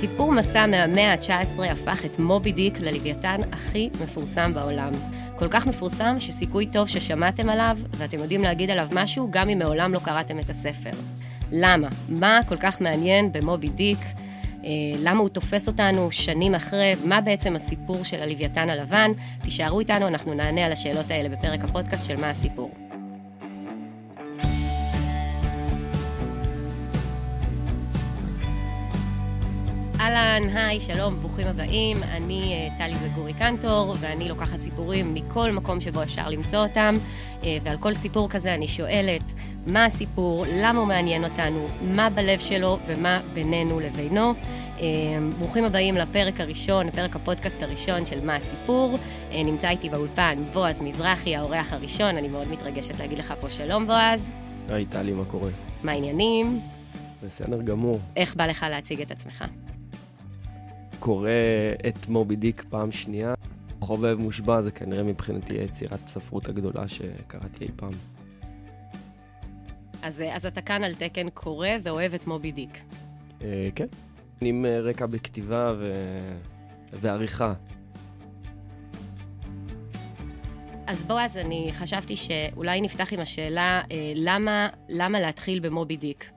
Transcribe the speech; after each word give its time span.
סיפור 0.00 0.32
מסע 0.32 0.66
מהמאה 0.66 1.12
ה-19 1.12 1.62
הפך 1.62 2.04
את 2.04 2.18
מובי 2.18 2.52
דיק 2.52 2.80
ללוויתן 2.80 3.40
הכי 3.52 3.90
מפורסם 4.02 4.54
בעולם. 4.54 4.92
כל 5.36 5.48
כך 5.48 5.66
מפורסם 5.66 6.16
שסיכוי 6.18 6.66
טוב 6.66 6.88
ששמעתם 6.88 7.48
עליו, 7.48 7.78
ואתם 7.90 8.18
יודעים 8.18 8.42
להגיד 8.42 8.70
עליו 8.70 8.88
משהו 8.92 9.28
גם 9.30 9.48
אם 9.48 9.58
מעולם 9.58 9.92
לא 9.92 9.98
קראתם 9.98 10.38
את 10.38 10.50
הספר. 10.50 10.90
למה? 11.52 11.88
מה 12.08 12.40
כל 12.48 12.56
כך 12.56 12.80
מעניין 12.80 13.32
במובי 13.32 13.68
דיק? 13.68 13.98
אה, 14.64 14.70
למה 15.02 15.20
הוא 15.20 15.28
תופס 15.28 15.68
אותנו 15.68 16.12
שנים 16.12 16.54
אחרי? 16.54 16.94
מה 17.04 17.20
בעצם 17.20 17.56
הסיפור 17.56 18.04
של 18.04 18.22
הלוויתן 18.22 18.70
הלבן? 18.70 19.10
תישארו 19.42 19.80
איתנו, 19.80 20.08
אנחנו 20.08 20.34
נענה 20.34 20.66
על 20.66 20.72
השאלות 20.72 21.10
האלה 21.10 21.28
בפרק 21.28 21.64
הפודקאסט 21.64 22.06
של 22.06 22.16
מה 22.16 22.30
הסיפור. 22.30 22.85
אהלן, 30.06 30.56
היי, 30.56 30.80
שלום, 30.80 31.16
ברוכים 31.16 31.46
הבאים. 31.46 31.96
אני 32.02 32.52
אה, 32.52 32.78
טלי 32.78 32.94
וגורי 33.02 33.34
קנטור, 33.34 33.94
ואני 34.00 34.28
לוקחת 34.28 34.60
סיפורים 34.60 35.14
מכל 35.14 35.52
מקום 35.52 35.80
שבו 35.80 36.02
אפשר 36.02 36.28
למצוא 36.28 36.58
אותם, 36.58 36.94
אה, 37.44 37.58
ועל 37.62 37.76
כל 37.76 37.94
סיפור 37.94 38.28
כזה 38.28 38.54
אני 38.54 38.68
שואלת, 38.68 39.32
מה 39.66 39.84
הסיפור, 39.84 40.44
למה 40.48 40.78
הוא 40.78 40.88
מעניין 40.88 41.24
אותנו, 41.24 41.68
מה 41.82 42.10
בלב 42.10 42.38
שלו 42.38 42.78
ומה 42.86 43.20
בינינו 43.34 43.80
לבינו. 43.80 44.34
אה, 44.80 44.84
ברוכים 45.38 45.64
הבאים 45.64 45.94
לפרק 45.94 46.40
הראשון, 46.40 46.86
לפרק 46.86 47.16
הפודקאסט 47.16 47.62
הראשון 47.62 48.06
של 48.06 48.24
מה 48.24 48.36
הסיפור. 48.36 48.98
נמצא 49.32 49.68
איתי 49.68 49.88
באולפן 49.88 50.42
בועז 50.52 50.82
מזרחי, 50.82 51.36
האורח 51.36 51.72
הראשון, 51.72 52.16
אני 52.16 52.28
מאוד 52.28 52.48
מתרגשת 52.48 53.00
להגיד 53.00 53.18
לך 53.18 53.34
פה 53.40 53.50
שלום, 53.50 53.86
בועז. 53.86 54.30
היי, 54.68 54.84
טלי, 54.84 55.12
מה 55.12 55.24
קורה? 55.24 55.50
מה 55.82 55.92
העניינים? 55.92 56.60
בסדר 57.26 57.62
גמור. 57.62 58.00
איך 58.16 58.36
בא 58.36 58.46
לך 58.46 58.66
להציג 58.70 59.00
את 59.00 59.10
עצמך? 59.10 59.44
קורא 61.06 61.30
את 61.88 62.08
מובי 62.08 62.36
דיק 62.36 62.64
פעם 62.68 62.92
שנייה. 62.92 63.34
חובב 63.80 64.16
מושבע 64.18 64.60
זה 64.60 64.70
כנראה 64.70 65.02
מבחינתי 65.02 65.54
יצירת 65.54 66.04
הספרות 66.04 66.48
הגדולה 66.48 66.88
שקראתי 66.88 67.64
אי 67.64 67.70
פעם. 67.76 67.92
אז, 70.02 70.22
אז 70.32 70.46
אתה 70.46 70.60
כאן 70.60 70.84
על 70.84 70.94
תקן 70.94 71.30
קורא 71.30 71.68
ואוהב 71.82 72.14
את 72.14 72.26
מובי 72.26 72.52
דיק. 72.52 72.82
אה, 73.42 73.68
כן. 73.74 73.86
עם 74.40 74.66
אה, 74.66 74.80
רקע 74.80 75.06
בכתיבה 75.06 75.74
ו... 75.78 75.92
ועריכה. 76.92 77.54
אז 80.86 81.04
בועז, 81.04 81.36
אני 81.36 81.70
חשבתי 81.72 82.16
שאולי 82.16 82.80
נפתח 82.80 83.12
עם 83.12 83.20
השאלה 83.20 83.80
אה, 83.90 84.12
למה, 84.14 84.68
למה 84.88 85.20
להתחיל 85.20 85.60
במובי 85.60 85.96
דיק. 85.96 86.30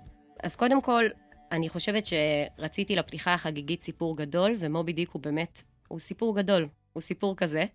אז 0.43 0.55
קודם 0.55 0.81
כל, 0.81 1.03
אני 1.51 1.69
חושבת 1.69 2.03
שרציתי 2.05 2.95
לפתיחה 2.95 3.33
החגיגית 3.33 3.81
סיפור 3.81 4.17
גדול, 4.17 4.51
ומובי 4.59 4.93
דיק 4.93 5.09
הוא 5.09 5.21
באמת, 5.21 5.63
הוא 5.87 5.99
סיפור 5.99 6.35
גדול, 6.35 6.67
הוא 6.93 7.01
סיפור 7.01 7.35
כזה. 7.35 7.65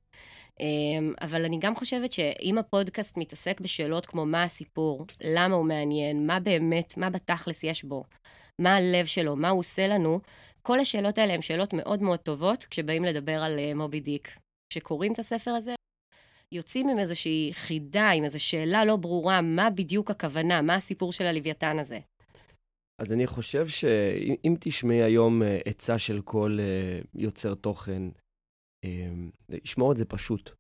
אמ, 0.60 1.14
אבל 1.20 1.44
אני 1.44 1.58
גם 1.60 1.76
חושבת 1.76 2.12
שאם 2.12 2.58
הפודקאסט 2.58 3.16
מתעסק 3.16 3.60
בשאלות 3.60 4.06
כמו 4.06 4.26
מה 4.26 4.42
הסיפור, 4.42 5.06
למה 5.20 5.54
הוא 5.54 5.64
מעניין, 5.64 6.26
מה 6.26 6.40
באמת, 6.40 6.96
מה 6.96 7.10
בתכלס 7.10 7.64
יש 7.64 7.84
בו, 7.84 8.04
מה 8.60 8.76
הלב 8.76 9.06
שלו, 9.06 9.36
מה 9.36 9.48
הוא 9.48 9.60
עושה 9.60 9.88
לנו, 9.88 10.20
כל 10.62 10.80
השאלות 10.80 11.18
האלה 11.18 11.34
הן 11.34 11.42
שאלות 11.42 11.72
מאוד 11.72 12.02
מאוד 12.02 12.18
טובות 12.18 12.64
כשבאים 12.64 13.04
לדבר 13.04 13.42
על 13.42 13.58
אה, 13.58 13.74
מובי 13.74 14.00
דיק. 14.00 14.28
כשקוראים 14.70 15.12
את 15.12 15.18
הספר 15.18 15.50
הזה, 15.50 15.74
יוצאים 16.52 16.88
עם 16.88 16.98
איזושהי 16.98 17.50
חידה, 17.52 18.10
עם 18.10 18.24
איזו 18.24 18.44
שאלה 18.44 18.84
לא 18.84 18.96
ברורה, 18.96 19.40
מה 19.40 19.70
בדיוק 19.70 20.10
הכוונה, 20.10 20.62
מה 20.62 20.74
הסיפור 20.74 21.12
של 21.12 21.26
הלוויתן 21.26 21.78
הזה. 21.78 21.98
אז 22.98 23.12
אני 23.12 23.26
חושב 23.26 23.66
שאם 23.68 24.54
תשמעי 24.60 25.02
היום 25.02 25.42
אה, 25.42 25.58
עצה 25.64 25.98
של 25.98 26.20
כל 26.20 26.56
אה, 26.60 27.00
יוצר 27.14 27.54
תוכן, 27.54 28.02
אה, 28.84 29.12
שמור 29.64 29.92
את 29.92 29.96
זה 29.96 30.04
פשוט. 30.04 30.50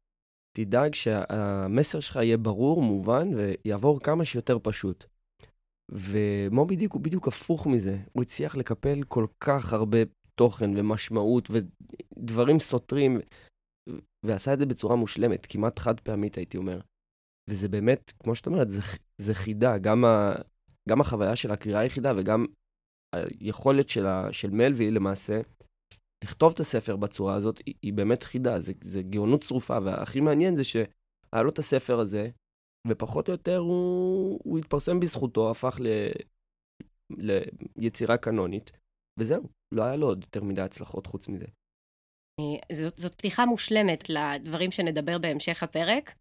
תדאג 0.56 0.94
שהמסר 0.94 2.00
שלך 2.00 2.16
יהיה 2.16 2.36
ברור, 2.36 2.82
מובן, 2.82 3.28
ויעבור 3.34 4.00
כמה 4.00 4.24
שיותר 4.24 4.58
פשוט. 4.62 5.04
ומובי 5.90 6.76
דיק 6.76 6.92
הוא 6.92 7.02
בדיוק 7.02 7.28
הפוך 7.28 7.66
מזה. 7.66 7.98
הוא 8.12 8.22
הצליח 8.22 8.56
לקפל 8.56 9.02
כל 9.08 9.26
כך 9.40 9.72
הרבה 9.72 9.98
תוכן 10.34 10.70
ומשמעות 10.76 11.48
ודברים 11.50 12.58
סותרים, 12.58 13.20
ועשה 14.26 14.52
את 14.52 14.58
זה 14.58 14.66
בצורה 14.66 14.96
מושלמת, 14.96 15.46
כמעט 15.46 15.78
חד 15.78 16.00
פעמית, 16.00 16.36
הייתי 16.36 16.56
אומר. 16.56 16.80
וזה 17.50 17.68
באמת, 17.68 18.12
כמו 18.22 18.34
שאת 18.34 18.46
אומרת, 18.46 18.70
זה, 18.70 18.80
זה 19.18 19.34
חידה. 19.34 19.78
גם 19.78 20.04
ה, 20.04 20.34
גם 20.88 21.00
החוויה 21.00 21.36
של 21.36 21.50
הקריאה 21.50 21.80
היחידה 21.80 22.12
וגם 22.16 22.46
היכולת 23.14 23.88
של, 23.88 24.06
ה, 24.06 24.32
של 24.32 24.50
מלווי 24.50 24.90
למעשה 24.90 25.40
לכתוב 26.24 26.52
את 26.52 26.60
הספר 26.60 26.96
בצורה 26.96 27.34
הזאת, 27.34 27.58
היא, 27.66 27.74
היא 27.82 27.92
באמת 27.92 28.22
חידה, 28.22 28.60
זה, 28.60 28.72
זה 28.84 29.02
גאונות 29.02 29.42
צרופה, 29.42 29.78
והכי 29.84 30.20
מעניין 30.20 30.56
זה 30.56 30.64
שהיה 30.64 31.42
לו 31.42 31.50
את 31.50 31.58
הספר 31.58 31.98
הזה, 31.98 32.28
ופחות 32.88 33.28
או 33.28 33.32
יותר 33.32 33.56
הוא, 33.56 34.40
הוא 34.44 34.58
התפרסם 34.58 35.00
בזכותו, 35.00 35.50
הפך 35.50 35.80
ל, 35.80 35.88
ליצירה 37.76 38.16
קנונית, 38.16 38.72
וזהו, 39.20 39.48
לא 39.74 39.82
היה 39.82 39.96
לו 39.96 40.06
עוד 40.06 40.22
יותר 40.22 40.44
מדי 40.44 40.62
הצלחות 40.62 41.06
חוץ 41.06 41.28
מזה. 41.28 41.46
זאת, 42.72 42.96
זאת 42.96 43.14
פתיחה 43.14 43.46
מושלמת 43.46 44.10
לדברים 44.10 44.70
שנדבר 44.70 45.18
בהמשך 45.18 45.62
הפרק. 45.62 46.14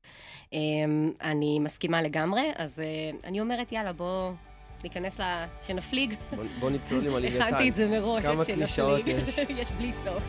אמ, 0.54 1.12
אני 1.22 1.60
מסכימה 1.60 2.02
לגמרי, 2.02 2.52
אז 2.56 2.80
אה, 2.80 3.12
אני 3.24 3.42
אומרת, 3.42 3.72
יאללה, 3.72 3.94
בוא 3.94 4.34
ניכנס 4.84 5.20
ל... 5.20 5.24
שנפליג. 5.68 6.14
בוא, 6.36 6.44
בוא 6.60 6.70
נצלול 6.70 7.08
עם 7.08 7.16
הליגתיים. 7.16 7.42
הכנתי 7.44 7.70
את 7.70 7.76
זה 7.76 7.88
מראש, 7.88 8.26
כמה 8.26 8.46
קלישאות 8.46 9.08
יש. 9.08 9.38
יש 9.60 9.72
בלי 9.72 9.92
סוף. 10.04 10.24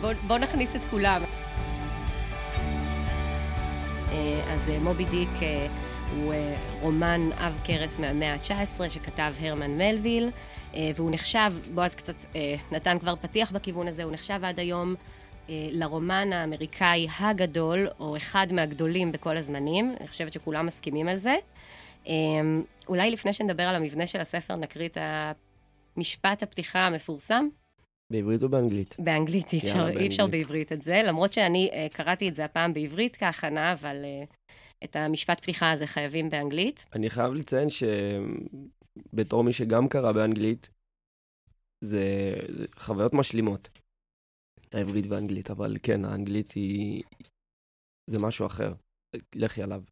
בוא, 0.00 0.12
בוא 0.26 0.38
נכניס 0.38 0.76
את 0.76 0.84
כולם. 0.90 1.22
אה, 4.12 4.52
אז 4.52 4.68
אה, 4.68 4.78
מובי 4.78 5.04
דיק 5.04 5.42
אה, 5.42 5.66
הוא 6.16 6.34
רומן 6.80 7.30
עב 7.38 7.60
כרס 7.64 7.98
מהמאה 7.98 8.32
ה-19 8.32 8.88
שכתב 8.88 9.32
הרמן 9.40 9.70
מלוויל, 9.70 10.30
והוא 10.94 11.10
נחשב, 11.10 11.52
בועז 11.74 11.94
קצת 11.94 12.14
נתן 12.72 12.98
כבר 12.98 13.16
פתיח 13.16 13.52
בכיוון 13.52 13.88
הזה, 13.88 14.04
הוא 14.04 14.12
נחשב 14.12 14.40
עד 14.42 14.60
היום 14.60 14.94
לרומן 15.48 16.32
האמריקאי 16.32 17.06
הגדול, 17.20 17.88
או 18.00 18.16
אחד 18.16 18.46
מהגדולים 18.52 19.12
בכל 19.12 19.36
הזמנים. 19.36 19.94
אני 20.00 20.08
חושבת 20.08 20.32
שכולם 20.32 20.66
מסכימים 20.66 21.08
על 21.08 21.16
זה. 21.16 21.36
אמ, 22.06 22.62
אולי 22.88 23.10
לפני 23.10 23.32
שנדבר 23.32 23.62
על 23.62 23.74
המבנה 23.74 24.06
של 24.06 24.20
הספר, 24.20 24.56
נקריא 24.56 24.88
את 24.88 24.98
המשפט 25.96 26.42
הפתיחה 26.42 26.78
המפורסם. 26.78 27.48
בעברית 28.12 28.42
או 28.42 28.48
באנגלית? 28.48 28.96
באנגלית, 28.98 29.52
אי 29.52 29.58
אפשר, 29.58 29.88
אי 29.88 30.06
אפשר 30.06 30.26
בעברית 30.26 30.72
את 30.72 30.82
זה, 30.82 31.02
למרות 31.06 31.32
שאני 31.32 31.70
uh, 31.72 31.96
קראתי 31.96 32.28
את 32.28 32.34
זה 32.34 32.44
הפעם 32.44 32.72
בעברית 32.72 33.16
כהכנה, 33.16 33.72
אבל 33.72 34.04
uh, 34.04 34.34
את 34.84 34.96
המשפט 34.96 35.40
פתיחה 35.40 35.70
הזה 35.70 35.86
חייבים 35.86 36.30
באנגלית. 36.30 36.86
אני 36.94 37.10
חייב 37.10 37.32
לציין 37.32 37.68
שבתור 37.70 39.44
מי 39.44 39.52
שגם 39.52 39.88
קרא 39.88 40.12
באנגלית, 40.12 40.70
זה, 41.84 42.34
זה 42.48 42.66
חוויות 42.76 43.14
משלימות, 43.14 43.68
העברית 44.72 45.06
והאנגלית, 45.08 45.50
אבל 45.50 45.76
כן, 45.82 46.04
האנגלית 46.04 46.52
היא... 46.52 47.02
זה 48.10 48.18
משהו 48.18 48.46
אחר. 48.46 48.72
לכי 49.34 49.62
עליו. 49.62 49.82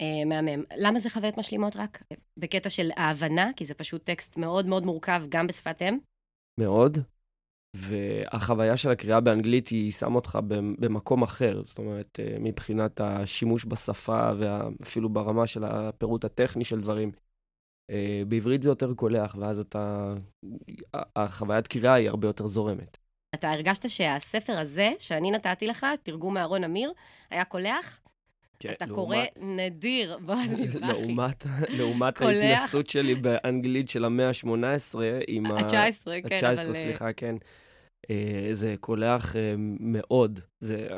אה, 0.00 0.24
מהמם. 0.26 0.64
למה 0.76 1.00
זה 1.00 1.10
חוויות 1.10 1.38
משלימות 1.38 1.76
רק? 1.76 2.02
בקטע 2.38 2.68
של 2.68 2.90
ההבנה, 2.96 3.50
כי 3.56 3.64
זה 3.64 3.74
פשוט 3.74 4.04
טקסט 4.04 4.36
מאוד 4.36 4.66
מאוד 4.66 4.84
מורכב 4.84 5.22
גם 5.28 5.46
בשפת 5.46 5.82
אם? 5.82 5.98
מאוד, 6.60 6.98
והחוויה 7.76 8.76
של 8.76 8.90
הקריאה 8.90 9.20
באנגלית 9.20 9.68
היא 9.68 9.92
שמה 9.92 10.14
אותך 10.14 10.38
במקום 10.78 11.22
אחר, 11.22 11.62
זאת 11.66 11.78
אומרת, 11.78 12.20
אה, 12.20 12.36
מבחינת 12.40 13.00
השימוש 13.00 13.66
בשפה 13.66 14.30
ואפילו 14.38 15.08
ברמה 15.08 15.46
של 15.46 15.64
הפירוט 15.64 16.24
הטכני 16.24 16.64
של 16.64 16.80
דברים. 16.80 17.12
אה, 17.90 18.22
בעברית 18.28 18.62
זה 18.62 18.68
יותר 18.68 18.94
קולח, 18.94 19.36
ואז 19.38 19.58
אתה... 19.58 20.14
החוויית 21.16 21.66
קריאה 21.66 21.94
היא 21.94 22.08
הרבה 22.08 22.28
יותר 22.28 22.46
זורמת. 22.46 22.98
אתה 23.34 23.50
הרגשת 23.50 23.88
שהספר 23.88 24.58
הזה, 24.58 24.92
שאני 24.98 25.30
נתתי 25.30 25.66
לך, 25.66 25.86
תרגום 26.02 26.34
מאהרון 26.34 26.64
אמיר, 26.64 26.92
היה 27.30 27.44
קולח? 27.44 28.00
כן, 28.68 28.72
אתה 28.72 28.86
לעומת... 28.86 29.28
קורא 29.36 29.46
נדיר, 29.56 30.18
בועז 30.26 30.60
מזרחי. 30.60 30.86
לעומת, 30.86 31.46
לעומת 31.78 32.20
ההתנסות 32.22 32.90
שלי 32.90 33.14
באנגלית 33.14 33.88
של 33.88 34.04
המאה 34.04 34.28
ה-18 34.28 34.98
עם 35.28 35.46
ה... 35.46 35.58
ה-19, 35.58 35.70
כן, 36.28 36.46
אבל... 36.46 36.58
ה-19, 36.58 36.72
סליחה, 36.72 37.12
כן. 37.12 37.36
אה, 38.10 38.48
זה 38.52 38.74
קולח 38.80 39.36
אה, 39.36 39.54
מאוד. 39.80 40.40
זה, 40.60 40.88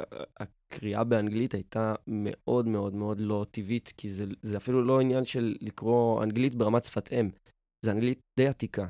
הקריאה 0.40 1.04
באנגלית 1.04 1.54
הייתה 1.54 1.94
מאוד 2.06 2.68
מאוד 2.68 2.94
מאוד 2.94 3.20
לא 3.20 3.46
טבעית, 3.50 3.92
כי 3.96 4.10
זה, 4.10 4.24
זה 4.42 4.56
אפילו 4.56 4.84
לא 4.84 5.00
עניין 5.00 5.24
של 5.24 5.56
לקרוא 5.60 6.22
אנגלית 6.22 6.54
ברמת 6.54 6.84
שפת 6.84 7.12
אם. 7.12 7.30
זה 7.84 7.92
אנגלית 7.92 8.20
די 8.38 8.48
עתיקה. 8.48 8.86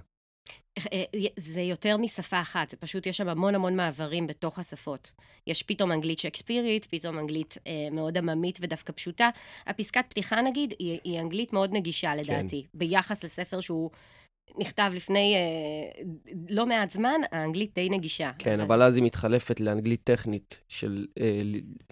אה, 0.92 1.04
זה 1.36 1.60
יותר 1.60 1.96
משפה 1.96 2.40
אחת, 2.40 2.68
זה 2.70 2.76
פשוט, 2.76 3.06
יש 3.06 3.16
שם 3.16 3.28
המון 3.28 3.54
המון 3.54 3.76
מעברים 3.76 4.26
בתוך 4.26 4.58
השפות. 4.58 5.10
יש 5.46 5.62
פתאום 5.62 5.92
אנגלית 5.92 6.18
שקספירית, 6.18 6.84
פתאום 6.84 7.18
אנגלית 7.18 7.58
אה, 7.66 7.72
מאוד 7.92 8.18
עממית 8.18 8.58
ודווקא 8.62 8.92
פשוטה. 8.92 9.30
הפסקת 9.66 10.04
פתיחה, 10.08 10.42
נגיד, 10.42 10.74
היא, 10.78 11.00
היא 11.04 11.20
אנגלית 11.20 11.52
מאוד 11.52 11.70
נגישה, 11.72 12.12
כן. 12.12 12.18
לדעתי, 12.18 12.62
כן. 12.62 12.78
ביחס 12.78 13.24
לספר 13.24 13.60
שהוא 13.60 13.90
נכתב 14.58 14.90
לפני 14.94 15.34
אה, 15.34 16.02
לא 16.48 16.66
מעט 16.66 16.90
זמן, 16.90 17.20
האנגלית 17.32 17.74
די 17.74 17.88
נגישה. 17.88 18.30
כן, 18.38 18.60
אבל 18.60 18.82
אז 18.82 18.96
היא 18.96 19.04
מתחלפת 19.04 19.60
לאנגלית 19.60 20.00
טכנית 20.04 20.60
של 20.68 21.06
אה, 21.20 21.40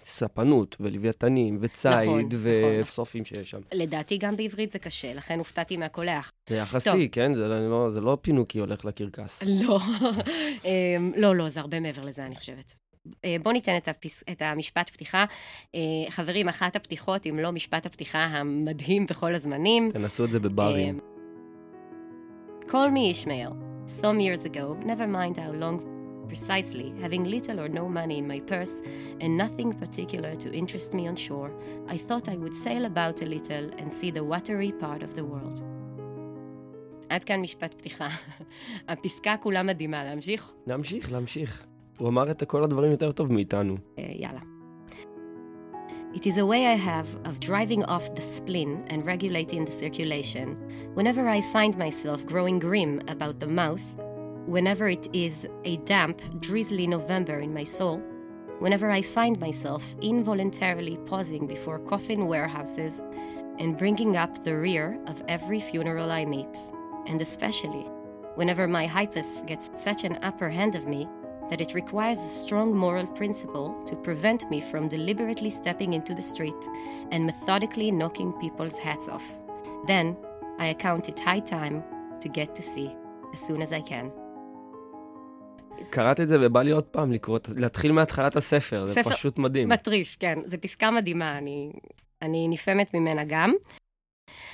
ספנות 0.01 0.77
ולוויתנים 0.79 1.57
וציד 1.61 1.91
נכון, 1.91 2.29
וסופים 2.41 3.21
נכון. 3.21 3.35
שיש 3.37 3.49
שם. 3.49 3.59
לדעתי 3.73 4.17
גם 4.17 4.35
בעברית 4.35 4.71
זה 4.71 4.79
קשה, 4.79 5.13
לכן 5.13 5.39
הופתעתי 5.39 5.77
מהקולח. 5.77 6.31
זה 6.49 6.55
יחסי, 6.55 7.09
כן? 7.09 7.33
זה 7.33 7.47
לא, 7.47 7.91
זה 7.91 8.01
לא 8.01 8.17
פינוקי 8.21 8.59
הולך 8.59 8.85
לקרקס. 8.85 9.43
לא, 9.67 9.79
אמ, 10.65 11.11
לא, 11.15 11.35
לא, 11.35 11.49
זה 11.49 11.59
הרבה 11.59 11.79
מעבר 11.79 12.01
לזה, 12.05 12.25
אני 12.25 12.35
חושבת. 12.35 12.75
אה, 13.25 13.35
בואו 13.43 13.53
ניתן 13.53 13.77
את, 13.77 13.87
הפס... 13.87 14.23
את 14.31 14.41
המשפט 14.41 14.89
פתיחה. 14.89 15.25
אה, 15.75 15.79
חברים, 16.09 16.49
אחת 16.49 16.75
הפתיחות, 16.75 17.27
אם 17.27 17.39
לא 17.39 17.51
משפט 17.51 17.85
הפתיחה 17.85 18.23
המדהים 18.23 19.05
בכל 19.05 19.35
הזמנים. 19.35 19.91
תנסו 19.91 20.25
את 20.25 20.29
זה 20.29 20.39
בברים. 20.39 20.99
Call 22.72 22.90
me 22.90 23.10
Ishmael. 23.10 23.56
Some 23.86 24.20
years 24.20 24.44
ago, 24.44 24.66
never 24.90 25.06
mind 25.06 25.36
how 25.44 25.52
long 25.52 25.78
precisely, 26.32 26.88
having 27.04 27.24
little 27.24 27.58
or 27.62 27.68
no 27.80 27.84
money 27.88 28.16
in 28.22 28.26
my 28.34 28.40
purse 28.52 28.74
and 29.22 29.30
nothing 29.44 29.70
particular 29.84 30.32
to 30.42 30.48
interest 30.60 30.88
me 30.98 31.02
on 31.10 31.16
shore, 31.26 31.50
I 31.94 31.96
thought 32.06 32.26
I 32.34 32.36
would 32.42 32.54
sail 32.66 32.84
about 32.92 33.16
a 33.22 33.26
little 33.36 33.66
and 33.78 33.88
see 33.98 34.10
the 34.18 34.24
watery 34.32 34.72
part 34.84 35.02
of 35.02 35.14
the 35.18 35.24
world. 35.24 35.62
עד 37.08 37.24
כאן 37.24 37.40
משפט 37.40 37.74
פתיחה. 37.74 38.08
הפסקה 38.88 39.36
כולה 39.36 39.62
מדהימה, 39.62 40.04
להמשיך? 40.04 40.52
להמשיך, 40.66 41.12
להמשיך. 41.12 41.66
הוא 41.98 42.08
אמר 42.08 42.30
את 42.30 42.42
כל 42.42 42.64
הדברים 42.64 42.90
יותר 42.90 43.12
טוב 43.12 43.32
מאיתנו. 43.32 43.74
יאללה. 43.98 44.40
It 46.15 46.25
is 46.25 46.37
a 46.37 46.45
way 46.45 46.67
I 46.67 46.75
have 46.75 47.13
of 47.25 47.41
driving 47.41 47.83
off 47.83 48.15
the 48.15 48.21
spleen 48.21 48.85
and 48.87 49.05
regulating 49.05 49.65
the 49.65 49.71
circulation 49.71 50.55
whenever 50.93 51.27
I 51.27 51.41
find 51.41 51.77
myself 51.77 52.25
growing 52.25 52.57
grim 52.57 53.01
about 53.09 53.41
the 53.41 53.47
mouth, 53.47 53.83
whenever 54.45 54.87
it 54.87 55.09
is 55.11 55.45
a 55.65 55.75
damp, 55.75 56.21
drizzly 56.39 56.87
November 56.87 57.39
in 57.39 57.53
my 57.53 57.65
soul, 57.65 57.97
whenever 58.59 58.89
I 58.89 59.01
find 59.01 59.37
myself 59.41 59.93
involuntarily 60.01 60.95
pausing 61.05 61.47
before 61.47 61.79
coffin 61.79 62.27
warehouses 62.27 63.01
and 63.59 63.77
bringing 63.77 64.15
up 64.15 64.41
the 64.41 64.55
rear 64.55 64.97
of 65.07 65.21
every 65.27 65.59
funeral 65.59 66.13
I 66.13 66.23
meet, 66.23 66.57
and 67.07 67.19
especially 67.19 67.89
whenever 68.35 68.69
my 68.69 68.87
hypus 68.87 69.45
gets 69.45 69.69
such 69.75 70.05
an 70.05 70.17
upper 70.21 70.49
hand 70.49 70.75
of 70.75 70.87
me 70.87 71.09
that 71.49 71.61
it 71.61 71.73
requires 71.73 72.19
a 72.19 72.31
strong 72.43 72.75
moral 72.75 73.07
principle 73.19 73.67
to 73.85 73.95
prevent 73.95 74.49
me 74.51 74.59
from 74.61 74.87
deliberately 74.87 75.49
stepping 75.49 75.93
into 75.93 76.13
the 76.13 76.21
street 76.21 76.61
and 77.11 77.25
methodically 77.25 77.91
knocking 77.91 78.31
people's 78.43 78.77
hats 78.77 79.07
off. 79.15 79.27
Then 79.87 80.05
I 80.59 80.67
account 80.75 81.09
it 81.09 81.19
high 81.19 81.43
time 81.55 81.77
to 82.21 82.27
get 82.29 82.49
to 82.55 82.61
sea 82.61 82.89
as 83.33 83.39
soon 83.47 83.61
as 83.61 83.71
I 83.71 83.81
can. 83.91 84.11
קראתי 85.89 86.23
את 86.23 86.27
זה 86.27 86.37
ובא 86.41 86.61
לי 86.61 86.71
עוד 86.71 86.83
פעם 86.83 87.11
לקרוא, 87.11 87.39
להתחיל 87.55 87.91
מהתחלת 87.91 88.35
הספר, 88.35 88.85
זה 88.85 88.93
ספר 88.93 89.09
פשוט 89.09 89.37
מדהים. 89.39 89.69
מטריף, 89.69 90.17
כן. 90.19 90.39
זו 90.45 90.57
פסקה 90.61 90.91
מדהימה, 90.91 91.37
אני, 91.37 91.71
אני 92.21 92.47
נפעמת 92.47 92.93
ממנה 92.93 93.23
גם. 93.27 93.53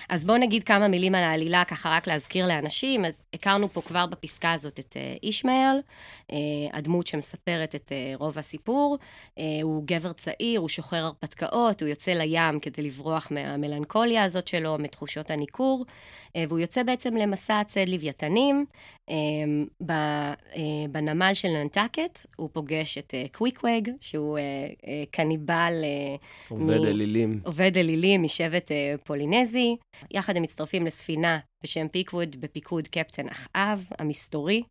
אז 0.09 0.25
בואו 0.25 0.37
נגיד 0.37 0.63
כמה 0.63 0.87
מילים 0.87 1.15
על 1.15 1.23
העלילה, 1.23 1.63
ככה 1.65 1.89
רק 1.89 2.07
להזכיר 2.07 2.47
לאנשים. 2.47 3.05
אז 3.05 3.21
הכרנו 3.33 3.69
פה 3.69 3.81
כבר 3.81 4.05
בפסקה 4.05 4.51
הזאת 4.51 4.79
את 4.79 4.93
uh, 4.93 5.19
אישמעאל, 5.23 5.79
uh, 6.31 6.33
הדמות 6.73 7.07
שמספרת 7.07 7.75
את 7.75 7.89
uh, 7.89 8.17
רוב 8.17 8.37
הסיפור. 8.37 8.97
הוא 9.63 9.83
גבר 9.85 10.13
צעיר, 10.13 10.59
הוא 10.59 10.69
שוחר 10.69 11.05
הרפתקאות, 11.05 11.81
הוא 11.81 11.89
יוצא 11.89 12.11
לים 12.11 12.59
כדי 12.59 12.81
לברוח 12.81 13.27
מהמלנכוליה 13.31 14.23
הזאת 14.23 14.47
שלו, 14.47 14.77
מתחושות 14.79 15.31
הניכור, 15.31 15.85
והוא 16.37 16.59
יוצא 16.59 16.83
בעצם 16.83 17.15
למסע 17.15 17.61
צד 17.67 17.89
לוויתנים. 17.89 18.65
Uh, 19.11 20.57
בנמל 20.91 21.31
של 21.33 21.47
ננטקט, 21.47 22.25
הוא 22.35 22.49
פוגש 22.53 22.97
את 22.97 23.13
uh, 23.13 23.37
קוויקווג, 23.37 23.89
שהוא 23.99 24.37
uh, 24.37 24.85
קניבל... 25.11 25.73
עובד 26.49 26.79
מ... 26.79 26.83
אלילים. 26.83 27.39
עובד 27.45 27.77
אלילים 27.77 28.23
משבט 28.23 28.71
פולינזי. 29.03 29.75
יחד 30.11 30.37
הם 30.37 30.43
מצטרפים 30.43 30.85
לספינה 30.85 31.39
בשם 31.63 31.87
פיקווד, 31.87 32.35
בפיקוד 32.39 32.87
קפטן 32.87 33.27
אחאב, 33.27 33.89
המסתורי. 33.99 34.63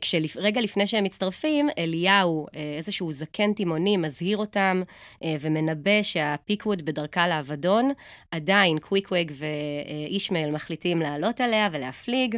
כשרגע 0.00 0.60
לפני 0.60 0.86
שהם 0.86 1.04
מצטרפים, 1.04 1.68
אליהו, 1.78 2.46
איזשהו 2.76 3.12
זקן 3.12 3.52
תימוני, 3.52 3.96
מזהיר 3.96 4.36
אותם 4.36 4.82
ומנבא 5.24 6.02
שהפיקווד 6.02 6.84
בדרכה 6.84 7.28
לאבדון. 7.28 7.92
עדיין 8.30 8.78
קוויקווג 8.78 9.32
ואישמעאל 9.34 10.50
מחליטים 10.50 11.00
לעלות 11.00 11.40
עליה 11.40 11.68
ולהפליג, 11.72 12.36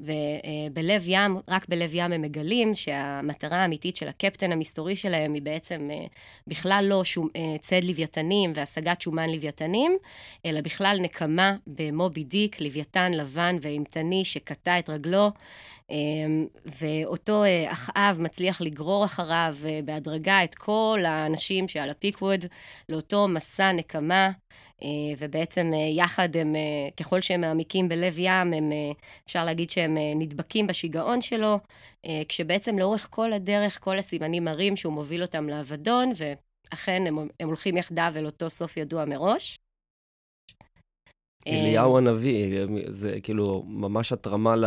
ובלב 0.00 1.02
ים, 1.06 1.36
רק 1.48 1.68
בלב 1.68 1.90
ים 1.94 2.12
הם 2.12 2.22
מגלים 2.22 2.74
שהמטרה 2.74 3.56
האמיתית 3.56 3.96
של 3.96 4.08
הקפטן 4.08 4.52
המסתורי 4.52 4.96
שלהם 4.96 5.34
היא 5.34 5.42
בעצם 5.42 5.90
בכלל 6.46 6.84
לא 6.88 7.04
שום, 7.04 7.28
ציד 7.60 7.84
לוויתנים 7.84 8.52
והשגת 8.54 9.00
שומן 9.00 9.30
לוויתנים, 9.30 9.96
אלא 10.46 10.60
בכלל 10.60 10.98
נקמה 11.00 11.56
במובי 11.66 12.24
דיק, 12.24 12.60
לוויתן 12.60 13.12
לבן 13.12 13.56
ואימתני 13.60 14.24
שקטע 14.24 14.78
את 14.78 14.90
רגלו. 14.90 15.30
ואותו 16.80 17.42
אחאב 17.66 18.20
מצליח 18.20 18.60
לגרור 18.60 19.04
אחריו 19.04 19.54
בהדרגה 19.84 20.44
את 20.44 20.54
כל 20.54 20.98
האנשים 21.06 21.68
שעל 21.68 21.90
הפיקווד 21.90 22.44
לאותו 22.88 23.28
מסע 23.28 23.72
נקמה, 23.72 24.30
ובעצם 25.18 25.70
יחד 25.96 26.36
הם, 26.36 26.54
ככל 26.96 27.20
שהם 27.20 27.40
מעמיקים 27.40 27.88
בלב 27.88 28.18
ים, 28.18 28.52
הם, 28.52 28.72
אפשר 29.26 29.44
להגיד 29.44 29.70
שהם 29.70 29.96
נדבקים 30.16 30.66
בשיגעון 30.66 31.20
שלו, 31.20 31.58
כשבעצם 32.28 32.78
לאורך 32.78 33.08
כל 33.10 33.32
הדרך, 33.32 33.84
כל 33.84 33.98
הסימנים 33.98 34.44
מראים 34.44 34.76
שהוא 34.76 34.92
מוביל 34.92 35.22
אותם 35.22 35.48
לאבדון, 35.48 36.12
ואכן 36.16 37.06
הם, 37.06 37.18
הם 37.40 37.48
הולכים 37.48 37.76
יחדיו 37.76 38.12
אל 38.16 38.26
אותו 38.26 38.50
סוף 38.50 38.76
ידוע 38.76 39.04
מראש. 39.04 39.58
אליהו 41.46 41.98
הנביא, 41.98 42.60
זה 42.88 43.20
כאילו 43.22 43.62
ממש 43.66 44.12
התרמה 44.12 44.56
ל... 44.56 44.64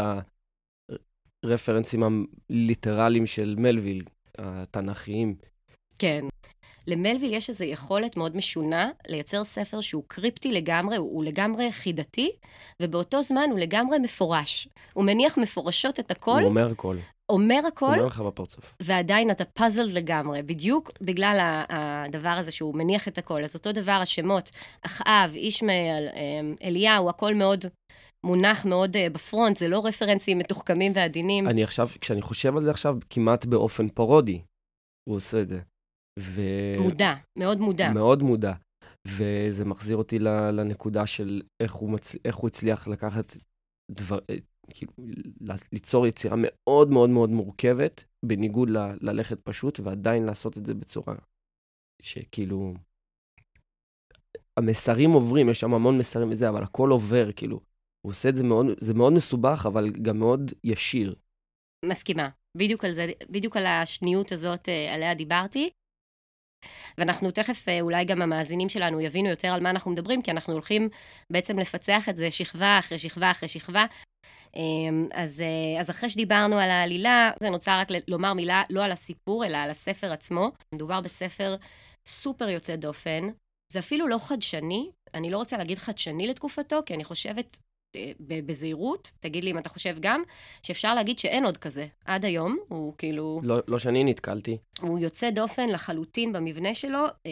רפרנסים 1.46 2.04
הליטרליים 2.50 3.26
של 3.26 3.56
מלוויל, 3.58 4.04
התנ"כיים. 4.38 5.36
כן. 6.00 6.20
למלוויל 6.88 7.34
יש 7.34 7.50
איזו 7.50 7.64
יכולת 7.64 8.18
מאוד 8.18 8.38
משונה 8.38 8.90
לייצר 9.08 9.44
ספר 9.44 9.82
שהוא 9.82 10.04
קריפטי 10.08 10.50
לגמרי, 10.50 10.98
הוא, 10.98 11.12
הוא 11.12 11.24
לגמרי 11.24 11.72
חידתי, 11.72 12.32
ובאותו 12.82 13.22
זמן 13.22 13.48
הוא 13.52 13.60
לגמרי 13.60 14.00
מפורש. 14.00 14.68
הוא 14.94 15.04
מניח 15.04 15.38
מפורשות 15.38 16.00
את 16.00 16.12
הכל. 16.12 16.32
הוא 16.32 16.50
אומר 16.50 16.68
הכל. 16.72 16.96
אומר 17.30 17.62
הכל. 17.68 17.86
אומר 17.86 18.06
לך 18.06 18.20
בפרצוף. 18.20 18.74
ועדיין 18.82 19.32
אתה 19.32 19.46
פאזל 19.46 19.84
לגמרי, 19.84 20.44
בדיוק 20.44 20.92
בגלל 21.02 21.66
הדבר 21.70 22.30
הזה 22.30 22.52
שהוא 22.52 22.76
מניח 22.76 23.08
את 23.08 23.18
הכל. 23.18 23.44
אז 23.44 23.56
אותו 23.56 23.72
דבר, 23.72 24.00
השמות, 24.02 24.50
אחאב, 24.82 25.32
אישמעאל, 25.36 26.08
אליהו, 26.64 27.10
הכל 27.10 27.34
מאוד 27.34 27.66
מונח 28.26 28.66
מאוד 28.66 28.96
uh, 28.96 29.00
בפרונט, 29.14 29.58
זה 29.58 29.68
לא 29.68 29.86
רפרנסים 29.86 30.38
מתוחכמים 30.38 30.92
ועדינים. 30.96 31.48
אני 31.48 31.64
עכשיו, 31.64 31.88
כשאני 32.02 32.22
חושב 32.22 32.58
על 32.58 32.64
זה 32.64 32.72
עכשיו, 32.72 32.98
כמעט 33.10 33.46
באופן 33.46 33.90
פרודי, 33.90 34.42
הוא 35.10 35.16
עושה 35.16 35.42
את 35.42 35.48
זה. 35.48 35.62
ו... 36.20 36.42
מודע, 36.80 37.14
מאוד 37.40 37.60
מודע. 37.60 37.92
מאוד 37.94 38.24
מודע. 38.24 38.54
וזה 39.08 39.66
מחזיר 39.66 39.98
אותי 39.98 40.20
לנקודה 40.20 41.08
של 41.08 41.42
איך 41.64 41.74
הוא, 41.74 41.90
מצ... 41.90 42.16
איך 42.26 42.36
הוא 42.36 42.48
הצליח 42.48 42.88
לקחת 42.88 43.34
דבר, 43.92 44.20
כאילו, 44.70 44.94
ליצור 45.72 46.08
יצירה 46.08 46.36
מאוד 46.40 46.90
מאוד 46.90 47.10
מאוד 47.10 47.30
מורכבת, 47.30 48.04
בניגוד 48.26 48.70
ל... 48.70 48.78
ללכת 49.02 49.40
פשוט, 49.44 49.80
ועדיין 49.80 50.26
לעשות 50.26 50.58
את 50.58 50.66
זה 50.66 50.74
בצורה 50.74 51.16
שכאילו... 52.02 52.74
המסרים 54.60 55.12
עוברים, 55.12 55.50
יש 55.50 55.60
שם 55.60 55.74
המון 55.74 55.98
מסרים 55.98 56.32
וזה, 56.32 56.50
אבל 56.50 56.64
הכל 56.64 56.90
עובר, 56.90 57.32
כאילו. 57.32 57.60
הוא 58.06 58.12
עושה 58.12 58.30
את 58.30 58.36
זה 58.36 58.44
מאוד, 58.44 58.66
זה 58.80 58.94
מאוד 58.94 59.14
מסובך, 59.14 59.66
אבל 59.68 59.90
גם 59.90 60.20
מאוד 60.20 60.52
ישיר. 60.64 61.16
מסכימה. 61.86 62.30
בדיוק 62.58 62.86
על 62.86 62.94
זה, 62.94 63.12
בדיוק 63.30 63.58
על 63.58 63.66
השניות 63.66 64.32
הזאת 64.32 64.70
עליה 64.94 65.14
דיברתי. 65.14 65.70
ואנחנו 66.98 67.32
תכף, 67.32 67.66
אולי 67.82 68.06
גם 68.06 68.22
המאזינים 68.22 68.70
שלנו 68.70 69.02
יבינו 69.02 69.30
יותר 69.30 69.48
על 69.48 69.64
מה 69.64 69.70
אנחנו 69.70 69.92
מדברים, 69.92 70.22
כי 70.22 70.32
אנחנו 70.32 70.54
הולכים 70.54 70.90
בעצם 71.32 71.60
לפצח 71.60 72.10
את 72.10 72.18
זה 72.18 72.32
שכבה 72.32 72.80
אחרי 72.80 72.98
שכבה 72.98 73.32
אחרי 73.32 73.50
שכבה. 73.50 73.86
אז, 75.14 75.44
אז 75.80 75.90
אחרי 75.90 76.10
שדיברנו 76.10 76.56
על 76.56 76.70
העלילה, 76.70 77.32
אני 77.42 77.50
רוצה 77.50 77.82
רק 77.82 77.88
לומר 78.08 78.34
מילה 78.34 78.64
לא 78.70 78.84
על 78.84 78.92
הסיפור, 78.92 79.46
אלא 79.46 79.58
על 79.58 79.70
הספר 79.70 80.12
עצמו. 80.12 80.52
מדובר 80.76 81.02
בספר 81.02 81.56
סופר 82.08 82.50
יוצא 82.50 82.76
דופן. 82.76 83.28
זה 83.74 83.80
אפילו 83.80 84.08
לא 84.08 84.18
חדשני, 84.18 84.92
אני 85.14 85.32
לא 85.32 85.38
רוצה 85.38 85.58
להגיד 85.58 85.78
חדשני 85.78 86.28
לתקופתו, 86.28 86.80
כי 86.86 86.94
אני 86.94 87.04
חושבת 87.04 87.58
בזהירות, 88.20 89.12
תגיד 89.20 89.44
לי 89.44 89.52
אם 89.52 89.58
אתה 89.58 89.70
חושב 89.70 89.96
גם, 90.00 90.24
שאפשר 90.64 90.96
להגיד 90.96 91.20
שאין 91.20 91.46
עוד 91.46 91.58
כזה. 91.58 91.86
עד 92.06 92.26
היום, 92.26 92.58
הוא 92.70 92.94
כאילו... 92.98 93.42
לא, 93.44 93.58
לא 93.68 93.80
שאני 93.80 94.04
נתקלתי. 94.04 94.58
הוא 94.82 95.00
יוצא 95.00 95.30
דופן 95.30 95.70
לחלוטין 95.70 96.34
במבנה 96.34 96.74
שלו. 96.74 97.06
אה, 97.26 97.32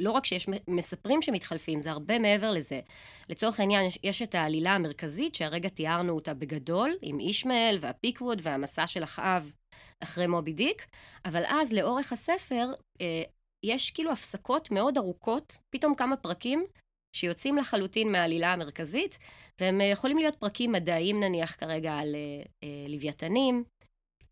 לא 0.00 0.10
רק 0.10 0.24
שיש 0.24 0.46
מספרים 0.68 1.22
שמתחלפים, 1.22 1.80
זה 1.80 1.90
הרבה 1.90 2.18
מעבר 2.18 2.50
לזה. 2.50 2.80
לצורך 3.28 3.60
העניין, 3.60 3.86
יש, 3.86 3.98
יש 4.02 4.22
את 4.22 4.34
העלילה 4.34 4.74
המרכזית, 4.74 5.34
שהרגע 5.34 5.68
תיארנו 5.68 6.12
אותה 6.12 6.34
בגדול, 6.34 6.96
עם 7.02 7.20
אישמעאל 7.20 7.78
והפיקווד 7.80 8.40
והמסע 8.42 8.86
של 8.86 9.04
אחאב 9.04 9.52
אחרי 10.00 10.26
מובי 10.26 10.52
דיק, 10.52 10.86
אבל 11.24 11.42
אז 11.46 11.72
לאורך 11.72 12.12
הספר, 12.12 12.66
אה, 13.00 13.22
יש 13.62 13.90
כאילו 13.90 14.12
הפסקות 14.12 14.70
מאוד 14.70 14.98
ארוכות, 14.98 15.58
פתאום 15.70 15.94
כמה 15.94 16.16
פרקים, 16.16 16.64
שיוצאים 17.12 17.56
לחלוטין 17.56 18.12
מהעלילה 18.12 18.52
המרכזית, 18.52 19.18
והם 19.60 19.80
אה, 19.80 19.86
יכולים 19.86 20.18
להיות 20.18 20.36
פרקים 20.36 20.72
מדעיים 20.72 21.20
נניח 21.20 21.56
כרגע 21.58 21.92
על 21.92 22.14
אה, 22.14 22.42
אה, 22.64 22.88
לוויתנים. 22.88 23.64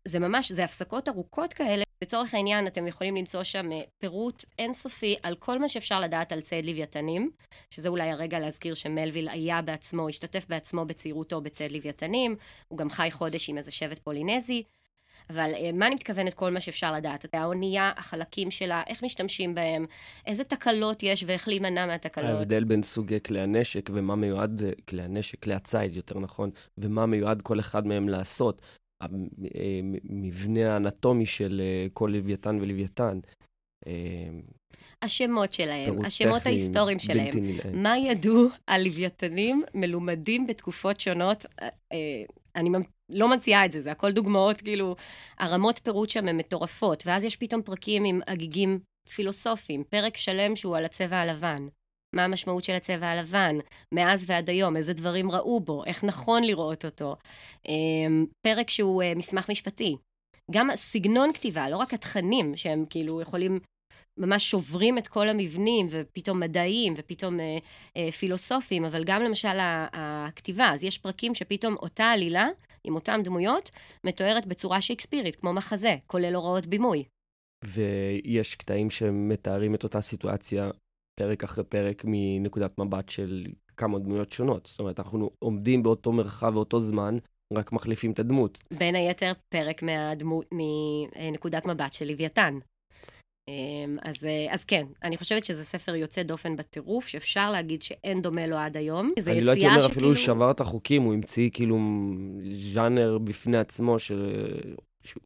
זה 0.07 0.19
ממש, 0.19 0.51
זה 0.51 0.63
הפסקות 0.63 1.07
ארוכות 1.07 1.53
כאלה. 1.53 1.83
לצורך 2.01 2.33
העניין, 2.33 2.67
אתם 2.67 2.87
יכולים 2.87 3.15
למצוא 3.15 3.43
שם 3.43 3.71
אה, 3.71 3.81
פירוט 3.97 4.45
אינסופי 4.59 5.15
על 5.23 5.35
כל 5.35 5.59
מה 5.59 5.69
שאפשר 5.69 5.99
לדעת 5.99 6.31
על 6.31 6.41
ציד 6.41 6.65
לוויתנים, 6.65 7.31
שזה 7.69 7.89
אולי 7.89 8.09
הרגע 8.09 8.39
להזכיר 8.39 8.73
שמלוויל 8.73 9.29
היה 9.29 9.61
בעצמו, 9.61 10.09
השתתף 10.09 10.45
בעצמו 10.49 10.85
בצעירותו 10.85 11.41
בציד 11.41 11.71
לוויתנים, 11.71 12.35
הוא 12.67 12.77
גם 12.77 12.89
חי 12.89 13.07
חודש 13.11 13.49
עם 13.49 13.57
איזה 13.57 13.71
שבט 13.71 13.99
פולינזי. 13.99 14.63
אבל 15.29 15.51
uh, 15.53 15.59
מה 15.73 15.87
אני 15.87 15.95
מתכוונת 15.95 16.33
כל 16.33 16.51
מה 16.51 16.61
שאפשר 16.61 16.93
לדעת? 16.93 17.25
האונייה, 17.33 17.91
החלקים 17.97 18.51
שלה, 18.51 18.83
איך 18.87 19.03
משתמשים 19.03 19.55
בהם, 19.55 19.85
איזה 20.25 20.43
תקלות 20.43 21.03
יש 21.03 21.23
ואיך 21.27 21.47
להימנע 21.47 21.85
מהתקלות. 21.85 22.29
ההבדל 22.29 22.63
בין 22.63 22.83
סוגי 22.83 23.19
כלי 23.25 23.39
הנשק 23.39 23.89
ומה 23.93 24.15
מיועד, 24.15 24.63
אה, 24.63 24.71
כלי 24.89 25.01
הנשק, 25.01 25.43
כלי 25.43 25.53
הציד, 25.53 25.95
יותר 25.95 26.19
נכון, 26.19 26.49
ומה 26.77 27.05
מיועד 27.05 27.41
כל 27.41 27.59
אחד 27.59 27.87
מהם 27.87 28.09
לעשות. 28.09 28.61
המבנה 29.01 30.59
אה, 30.59 30.73
האנטומי 30.73 31.25
של 31.25 31.61
כל 31.93 32.09
לוויתן 32.13 32.57
ולוויתן. 32.61 33.19
השמות 35.01 35.53
שלהם, 35.53 36.05
השמות 36.05 36.45
ההיסטוריים 36.45 36.99
שלהם. 36.99 37.29
מה 37.73 37.97
ידעו 37.97 38.47
על 38.67 38.83
לוויתנים 38.83 39.63
מלומדים 39.73 40.47
בתקופות 40.47 40.99
שונות? 40.99 41.45
אני 42.55 42.69
לא 43.09 43.31
מציעה 43.31 43.65
את 43.65 43.71
זה, 43.71 43.81
זה 43.81 43.91
הכל 43.91 44.11
דוגמאות, 44.11 44.61
כאילו, 44.61 44.95
הרמות 45.39 45.79
פירוט 45.83 46.09
שם 46.09 46.27
הן 46.27 46.37
מטורפות, 46.37 47.03
ואז 47.05 47.23
יש 47.23 47.35
פתאום 47.35 47.61
פרקים 47.61 48.05
עם 48.05 48.19
הגיגים 48.27 48.79
פילוסופיים, 49.09 49.83
פרק 49.83 50.17
שלם 50.17 50.55
שהוא 50.55 50.77
על 50.77 50.85
הצבע 50.85 51.17
הלבן. 51.17 51.67
מה 52.15 52.23
המשמעות 52.23 52.63
של 52.63 52.73
הצבע 52.73 53.07
הלבן, 53.07 53.55
מאז 53.93 54.29
ועד 54.29 54.49
היום, 54.49 54.75
איזה 54.77 54.93
דברים 54.93 55.31
ראו 55.31 55.59
בו, 55.59 55.85
איך 55.85 56.03
נכון 56.03 56.43
לראות 56.43 56.85
אותו. 56.85 57.15
אמ, 57.67 58.25
פרק 58.47 58.69
שהוא 58.69 59.03
אה, 59.03 59.15
מסמך 59.15 59.49
משפטי. 59.49 59.97
גם 60.51 60.69
סגנון 60.75 61.33
כתיבה, 61.33 61.69
לא 61.69 61.77
רק 61.77 61.93
התכנים, 61.93 62.55
שהם 62.55 62.85
כאילו 62.89 63.21
יכולים 63.21 63.59
ממש 64.17 64.51
שוברים 64.51 64.97
את 64.97 65.07
כל 65.07 65.29
המבנים, 65.29 65.87
ופתאום 65.89 66.39
מדעיים, 66.39 66.93
ופתאום 66.97 67.39
אה, 67.39 67.57
אה, 67.97 68.11
פילוסופיים, 68.11 68.85
אבל 68.85 69.03
גם 69.03 69.21
למשל 69.21 69.57
הכתיבה. 69.93 70.69
אז 70.69 70.83
יש 70.83 70.97
פרקים 70.97 71.35
שפתאום 71.35 71.75
אותה 71.75 72.05
עלילה, 72.05 72.47
עם 72.83 72.95
אותן 72.95 73.23
דמויות, 73.23 73.69
מתוארת 74.03 74.45
בצורה 74.45 74.81
שייקספירית, 74.81 75.35
כמו 75.35 75.53
מחזה, 75.53 75.95
כולל 76.07 76.35
הוראות 76.35 76.67
בימוי. 76.67 77.03
ויש 77.65 78.55
קטעים 78.55 78.89
שמתארים 78.89 79.75
את 79.75 79.83
אותה 79.83 80.01
סיטואציה 80.01 80.69
פרק 81.19 81.43
אחרי 81.43 81.63
פרק 81.63 82.03
מנקודת 82.07 82.79
מבט 82.79 83.09
של 83.09 83.45
כמה 83.77 83.99
דמויות 83.99 84.31
שונות. 84.31 84.65
זאת 84.65 84.79
אומרת, 84.79 84.99
אנחנו 84.99 85.29
עומדים 85.39 85.83
באותו 85.83 86.11
מרחב 86.11 86.51
ואותו 86.55 86.79
זמן, 86.79 87.17
רק 87.53 87.71
מחליפים 87.71 88.11
את 88.11 88.19
הדמות. 88.19 88.63
בין 88.77 88.95
היתר, 88.95 89.31
פרק 89.49 89.83
מהדמו... 89.83 90.41
מנקודת 90.51 91.65
מבט 91.65 91.93
של 91.93 92.07
לוויתן. 92.07 92.59
אמ, 93.47 93.95
אז, 94.01 94.25
אה, 94.25 94.53
אז 94.53 94.63
כן, 94.63 94.85
אני 95.03 95.17
חושבת 95.17 95.43
שזה 95.43 95.65
ספר 95.65 95.95
יוצא 95.95 96.23
דופן 96.23 96.55
בטירוף, 96.55 97.07
שאפשר 97.07 97.51
להגיד 97.51 97.81
שאין 97.81 98.21
דומה 98.21 98.47
לו 98.47 98.57
עד 98.57 98.77
היום. 98.77 99.13
אני 99.27 99.41
לא 99.41 99.51
הייתי 99.51 99.67
אומר 99.67 99.79
שכאילו... 99.79 99.91
אפילו 99.91 100.15
שבר 100.15 100.51
את 100.51 100.61
החוקים, 100.61 101.01
הוא 101.01 101.13
המציא 101.13 101.49
כאילו 101.53 101.79
ז'אנר 102.51 103.17
בפני 103.17 103.57
עצמו, 103.57 103.99
של... 103.99 104.45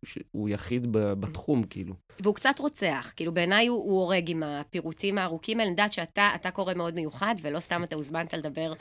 שהוא 0.03 0.49
יחיד 0.49 0.87
בתחום, 0.91 1.63
כאילו. 1.63 1.93
והוא 2.19 2.35
קצת 2.35 2.59
רוצח, 2.59 3.13
כאילו 3.15 3.33
בעיניי 3.33 3.67
הוא, 3.67 3.77
הוא 3.77 4.01
הורג 4.01 4.29
עם 4.29 4.43
הפירוטים 4.43 5.17
הארוכים 5.17 5.59
האלה. 5.59 5.69
אני 5.69 5.73
יודעת 5.73 5.93
שאתה 5.93 6.51
קורא 6.53 6.73
מאוד 6.73 6.95
מיוחד, 6.95 7.35
ולא 7.41 7.59
סתם 7.59 7.83
אתה 7.83 7.95
הוזמנת 7.95 8.33
לדבר, 8.33 8.73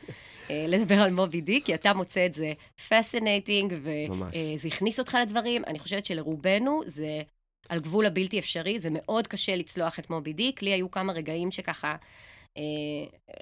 אה, 0.51 0.65
לדבר 0.69 0.95
על 0.95 1.11
מובי 1.11 1.41
דיק, 1.41 1.67
כי 1.67 1.75
אתה 1.75 1.95
מוצא 1.95 2.27
את 2.27 2.33
זה 2.33 2.53
fascinating, 2.89 3.73
וזה 3.73 4.07
אה, 4.35 4.55
הכניס 4.67 4.99
אותך 4.99 5.19
לדברים. 5.23 5.65
אני 5.67 5.79
חושבת 5.79 6.05
שלרובנו 6.05 6.81
זה 6.87 7.23
על 7.71 7.81
גבול 7.81 8.07
הבלתי 8.07 8.39
אפשרי, 8.39 8.79
זה 8.79 8.89
מאוד 8.93 9.27
קשה 9.27 9.57
לצלוח 9.57 9.99
את 9.99 10.11
מובי 10.11 10.33
דיק. 10.33 10.63
לי 10.63 10.71
היו 10.71 10.91
כמה 10.91 11.13
רגעים 11.13 11.51
שככה 11.51 11.97
אה, 12.57 12.63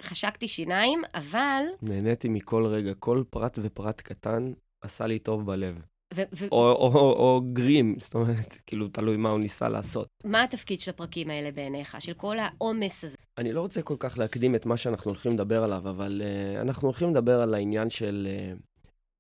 חשקתי 0.01 0.49
שיניים, 0.49 1.03
אבל... 1.15 1.63
נהניתי 1.83 2.29
מכל 2.29 2.67
רגע, 2.67 2.95
כל 2.95 3.23
פרט 3.31 3.59
ופרט 3.63 4.01
קטן 4.01 4.53
עשה 4.81 5.07
לי 5.07 5.19
טוב 5.19 5.47
בלב. 5.47 5.83
ו- 6.15 6.23
ו- 6.33 6.49
או, 6.53 6.73
או, 6.73 6.95
או, 6.95 7.13
או 7.13 7.43
גרים, 7.53 7.97
זאת 7.99 8.15
אומרת, 8.15 8.59
כאילו, 8.67 8.89
תלוי 8.89 9.17
מה 9.17 9.31
הוא 9.31 9.41
ניסה 9.41 9.69
לעשות. 9.69 10.09
מה 10.25 10.43
התפקיד 10.43 10.81
של 10.81 10.91
הפרקים 10.91 11.31
האלה 11.31 11.51
בעיניך, 11.51 11.97
של 12.01 12.13
כל 12.13 12.37
העומס 12.39 13.05
הזה? 13.05 13.17
אני 13.39 13.53
לא 13.53 13.61
רוצה 13.61 13.83
כל 13.83 13.97
כך 13.99 14.19
להקדים 14.19 14.55
את 14.55 14.67
מה 14.67 14.77
שאנחנו 14.77 15.11
הולכים 15.11 15.33
לדבר 15.33 15.65
עליו, 15.65 15.89
אבל 15.91 16.23
uh, 16.25 16.61
אנחנו 16.61 16.89
הולכים 16.89 17.11
לדבר 17.11 17.41
על 17.41 17.55
העניין 17.55 17.91
של 17.91 18.29
uh, 18.31 18.59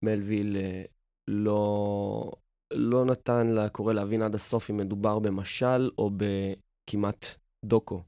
מלוויל 0.03 0.57
uh, 0.57 0.91
לא, 1.29 2.33
לא 2.73 3.05
נתן 3.05 3.47
לקורא 3.47 3.93
להבין 3.93 4.23
עד 4.23 4.35
הסוף 4.35 4.71
אם 4.71 4.77
מדובר 4.77 5.19
במשל 5.19 5.91
או 5.99 6.11
בכמעט 6.11 7.27
דוקו. 7.65 8.03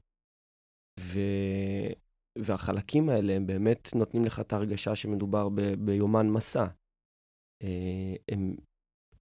ו... 0.99 1.19
והחלקים 2.37 3.09
האלה 3.09 3.33
הם 3.33 3.47
באמת 3.47 3.95
נותנים 3.95 4.25
לך 4.25 4.39
את 4.39 4.53
ההרגשה 4.53 4.95
שמדובר 4.95 5.49
ב... 5.49 5.61
ביומן 5.85 6.29
מסע. 6.29 6.65
אה, 7.63 8.15
הם, 8.31 8.55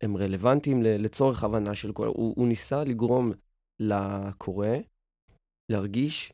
הם 0.03 0.17
רלוונטיים 0.17 0.83
לצורך 0.83 1.45
הבנה 1.45 1.75
של 1.75 1.93
כל... 1.93 2.07
הוא, 2.07 2.35
הוא 2.37 2.49
ניסה 2.49 2.85
לגרום 2.85 3.33
לקורא 3.81 4.77
להרגיש 5.73 6.33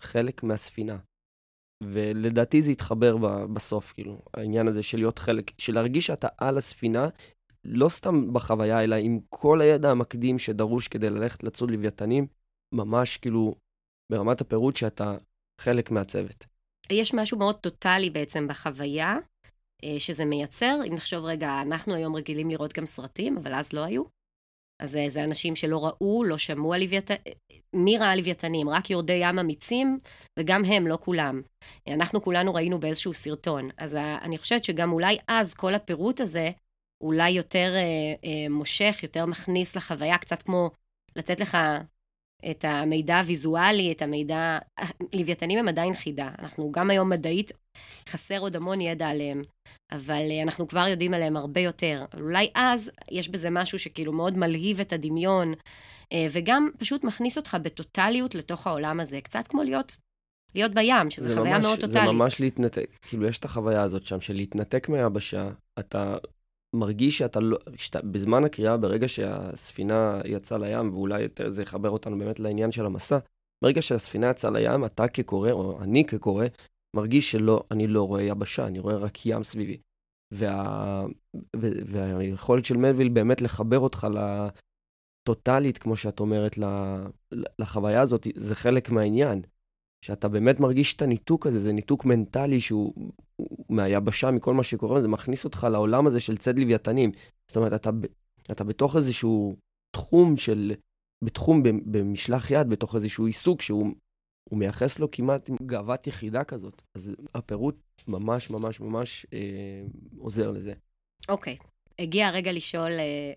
חלק 0.00 0.42
מהספינה. 0.42 0.98
ולדעתי 1.84 2.62
זה 2.62 2.70
התחבר 2.70 3.16
בסוף, 3.54 3.92
כאילו, 3.92 4.22
העניין 4.34 4.68
הזה 4.68 4.82
של 4.82 4.98
להיות 4.98 5.18
חלק, 5.18 5.50
של 5.58 5.74
להרגיש 5.74 6.06
שאתה 6.06 6.28
על 6.38 6.58
הספינה 6.58 7.08
לא 7.64 7.88
סתם 7.88 8.32
בחוויה, 8.32 8.84
אלא 8.84 8.96
עם 8.96 9.20
כל 9.28 9.60
הידע 9.60 9.90
המקדים 9.90 10.38
שדרוש 10.38 10.88
כדי 10.88 11.10
ללכת 11.10 11.42
לצוד 11.42 11.70
לוויתנים, 11.70 12.26
ממש 12.74 13.16
כאילו 13.16 13.54
ברמת 14.12 14.40
הפירוט 14.40 14.76
שאתה 14.76 15.16
חלק 15.60 15.90
מהצוות. 15.90 16.46
יש 16.92 17.14
משהו 17.14 17.38
מאוד 17.38 17.56
טוטאלי 17.56 18.10
בעצם 18.10 18.48
בחוויה, 18.48 19.16
אה, 19.84 20.00
שזה 20.00 20.24
מייצר. 20.24 20.78
אם 20.88 20.94
נחשוב 20.94 21.24
רגע, 21.24 21.62
אנחנו 21.62 21.94
היום 21.94 22.16
רגילים 22.16 22.50
לראות 22.50 22.72
גם 22.72 22.86
סרטים, 22.86 23.36
אבל 23.36 23.54
אז 23.54 23.72
לא 23.72 23.84
היו. 23.84 24.02
אז 24.82 24.96
אה, 24.96 25.08
זה 25.08 25.24
אנשים 25.24 25.56
שלא 25.56 25.86
ראו, 25.86 26.24
לא 26.24 26.38
שמעו 26.38 26.74
על 26.74 26.80
לוויתנים. 26.80 27.18
מי 27.74 27.98
ראה 27.98 28.16
לוויתנים? 28.16 28.68
רק 28.68 28.90
יורדי 28.90 29.12
ים 29.12 29.38
אמיצים, 29.38 29.98
וגם 30.38 30.64
הם, 30.64 30.86
לא 30.86 30.98
כולם. 31.00 31.40
אנחנו 31.88 32.22
כולנו 32.22 32.54
ראינו 32.54 32.80
באיזשהו 32.80 33.14
סרטון. 33.14 33.68
אז 33.76 33.94
אני 33.94 34.38
חושבת 34.38 34.64
שגם 34.64 34.92
אולי 34.92 35.16
אז 35.28 35.54
כל 35.54 35.74
הפירוט 35.74 36.20
הזה 36.20 36.50
אולי 37.02 37.30
יותר 37.30 37.74
אה, 37.74 37.80
אה, 38.24 38.48
מושך, 38.50 39.00
יותר 39.02 39.26
מכניס 39.26 39.76
לחוויה, 39.76 40.18
קצת 40.18 40.42
כמו 40.42 40.70
לתת 41.16 41.40
לך 41.40 41.58
את 42.50 42.64
המידע 42.64 43.18
הוויזואלי, 43.18 43.92
את 43.92 44.02
המידע... 44.02 44.58
לוויתנים 45.12 45.58
הם 45.58 45.68
עדיין 45.68 45.94
חידה. 45.94 46.30
אנחנו 46.38 46.72
גם 46.72 46.90
היום 46.90 47.10
מדעית, 47.10 47.52
חסר 48.08 48.38
עוד 48.38 48.56
המון 48.56 48.80
ידע 48.80 49.08
עליהם, 49.08 49.42
אבל 49.92 50.30
אה, 50.30 50.42
אנחנו 50.42 50.66
כבר 50.66 50.86
יודעים 50.88 51.14
עליהם 51.14 51.36
הרבה 51.36 51.60
יותר. 51.60 52.04
אולי 52.14 52.50
אז 52.54 52.90
יש 53.10 53.28
בזה 53.28 53.50
משהו 53.50 53.78
שכאילו 53.78 54.12
מאוד 54.12 54.38
מלהיב 54.38 54.80
את 54.80 54.92
הדמיון, 54.92 55.54
אה, 56.12 56.26
וגם 56.30 56.68
פשוט 56.78 57.04
מכניס 57.04 57.36
אותך 57.36 57.56
בטוטליות 57.62 58.34
לתוך 58.34 58.66
העולם 58.66 59.00
הזה. 59.00 59.20
קצת 59.20 59.48
כמו 59.48 59.62
להיות 59.62 59.96
להיות 60.54 60.74
בים, 60.74 61.10
שזו 61.10 61.34
חוויה 61.34 61.54
ממש, 61.54 61.64
מאוד 61.64 61.80
טוטאלית. 61.80 62.08
זה 62.08 62.12
ממש 62.12 62.40
להתנתק, 62.40 62.90
כאילו, 63.02 63.26
יש 63.26 63.38
את 63.38 63.44
החוויה 63.44 63.82
הזאת 63.82 64.04
שם 64.04 64.20
של 64.20 64.34
להתנתק 64.34 64.88
מהיבשה, 64.88 65.50
אתה 65.78 66.16
מרגיש 66.76 67.18
שאתה 67.18 67.40
לא, 67.40 67.58
שאתה, 67.76 68.02
בזמן 68.02 68.44
הקריאה, 68.44 68.76
ברגע 68.76 69.08
שהספינה 69.08 70.20
יצאה 70.24 70.58
לים, 70.58 70.94
ואולי 70.94 71.22
יותר 71.22 71.50
זה 71.50 71.62
יחבר 71.62 71.90
אותנו 71.90 72.18
באמת 72.18 72.40
לעניין 72.40 72.72
של 72.72 72.86
המסע, 72.86 73.18
ברגע 73.64 73.82
שהספינה 73.82 74.30
יצאה 74.30 74.50
לים, 74.50 74.84
אתה 74.84 75.08
כקורא, 75.08 75.50
או 75.50 75.82
אני 75.82 76.04
כקורא, 76.04 76.46
מרגיש 76.96 77.32
שלא, 77.32 77.62
אני 77.70 77.86
לא 77.86 78.02
רואה 78.02 78.22
יבשה, 78.22 78.66
אני 78.66 78.78
רואה 78.78 78.96
רק 78.96 79.26
ים 79.26 79.42
סביבי. 79.42 79.80
וה, 80.34 81.04
והיכולת 81.86 82.64
של 82.64 82.76
מלוויל 82.76 83.08
באמת 83.08 83.40
לחבר 83.42 83.78
אותך 83.78 84.06
לטוטלית, 85.26 85.78
כמו 85.78 85.96
שאת 85.96 86.20
אומרת, 86.20 86.58
לחוויה 87.58 88.00
הזאת, 88.00 88.26
זה 88.34 88.54
חלק 88.54 88.90
מהעניין. 88.90 89.42
שאתה 90.04 90.28
באמת 90.28 90.60
מרגיש 90.60 90.94
את 90.94 91.02
הניתוק 91.02 91.46
הזה, 91.46 91.58
זה 91.58 91.72
ניתוק 91.72 92.04
מנטלי 92.04 92.60
שהוא 92.60 92.94
מהיבשה, 93.68 94.30
מכל 94.30 94.54
מה 94.54 94.62
שקורה, 94.62 95.00
זה 95.00 95.08
מכניס 95.08 95.44
אותך 95.44 95.66
לעולם 95.70 96.06
הזה 96.06 96.20
של 96.20 96.36
צד 96.36 96.58
לוויתנים. 96.58 97.10
זאת 97.48 97.56
אומרת, 97.56 97.72
אתה, 97.72 97.90
אתה 98.52 98.64
בתוך 98.64 98.96
איזשהו 98.96 99.56
תחום 99.96 100.36
של, 100.36 100.72
בתחום 101.24 101.62
במשלח 101.62 102.50
יד, 102.50 102.68
בתוך 102.68 102.96
איזשהו 102.96 103.26
עיסוק 103.26 103.62
שהוא 103.62 103.92
מייחס 104.52 104.98
לו 104.98 105.10
כמעט 105.10 105.48
עם 105.48 105.56
גאוות 105.66 106.06
יחידה 106.06 106.44
כזאת. 106.44 106.82
אז 106.94 107.12
הפירוט 107.34 107.76
ממש 108.08 108.50
ממש 108.50 108.80
ממש 108.80 109.26
אה, 109.32 109.82
עוזר 110.18 110.50
לזה. 110.50 110.72
אוקיי, 111.28 111.56
okay. 111.60 111.66
הגיע 111.98 112.28
הרגע 112.28 112.52
לשאול 112.52 112.90
אה, 112.90 113.32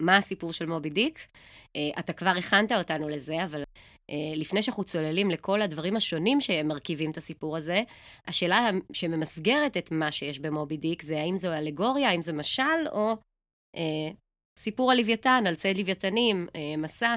מה 0.00 0.16
הסיפור 0.16 0.52
של 0.52 0.66
מובי 0.66 0.90
דיק. 0.90 1.18
Uh, 1.18 1.98
אתה 1.98 2.12
כבר 2.12 2.30
הכנת 2.38 2.72
אותנו 2.72 3.08
לזה, 3.08 3.44
אבל 3.44 3.62
לפני 4.36 4.62
שאנחנו 4.62 4.84
צוללים 4.84 5.30
לכל 5.30 5.62
הדברים 5.62 5.96
השונים 5.96 6.40
שמרכיבים 6.40 7.10
את 7.10 7.16
הסיפור 7.16 7.56
הזה, 7.56 7.82
השאלה 8.26 8.70
שממסגרת 8.92 9.76
את 9.76 9.90
מה 9.92 10.12
שיש 10.12 10.38
במובי 10.38 10.76
דיק 10.76 11.02
זה 11.02 11.20
האם 11.20 11.36
זו 11.36 11.52
אלגוריה, 11.52 12.08
האם 12.08 12.22
זה 12.22 12.32
משל, 12.32 12.88
או 12.92 13.12
uh, 13.76 14.14
סיפור 14.58 14.92
על 14.92 14.98
לוויתן, 14.98 15.44
על 15.46 15.54
ציד 15.54 15.78
לוויתנים, 15.78 16.46
uh, 16.48 16.76
מסע. 16.78 17.16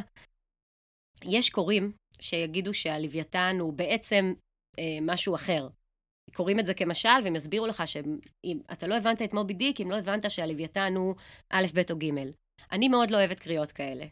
יש 1.24 1.50
קוראים 1.50 1.92
שיגידו 2.20 2.74
שהלוויתן 2.74 3.58
הוא 3.60 3.74
בעצם 3.74 4.34
uh, 4.78 4.80
משהו 5.02 5.36
אחר. 5.36 5.68
קוראים 6.34 6.60
את 6.60 6.66
זה 6.66 6.74
כמשל, 6.74 7.10
והם 7.24 7.36
יסבירו 7.36 7.68
לך 7.68 7.84
שאם 7.86 8.60
אתה 8.72 8.88
לא 8.88 8.96
הבנת 8.96 9.22
את 9.22 9.34
מובי 9.34 9.54
דיק, 9.54 9.82
אם 9.82 9.92
לא 9.92 9.96
הבנת 9.96 10.32
שהלוויתן 10.32 10.94
הוא 10.96 11.16
א', 11.50 11.66
ב' 11.74 11.92
או 11.92 11.98
ג'. 11.98 12.06
אני 12.72 12.90
מאוד 12.90 13.12
לא 13.12 13.18
אוהבת 13.18 13.40
קריאות 13.40 13.72
כאלה. 13.72 14.06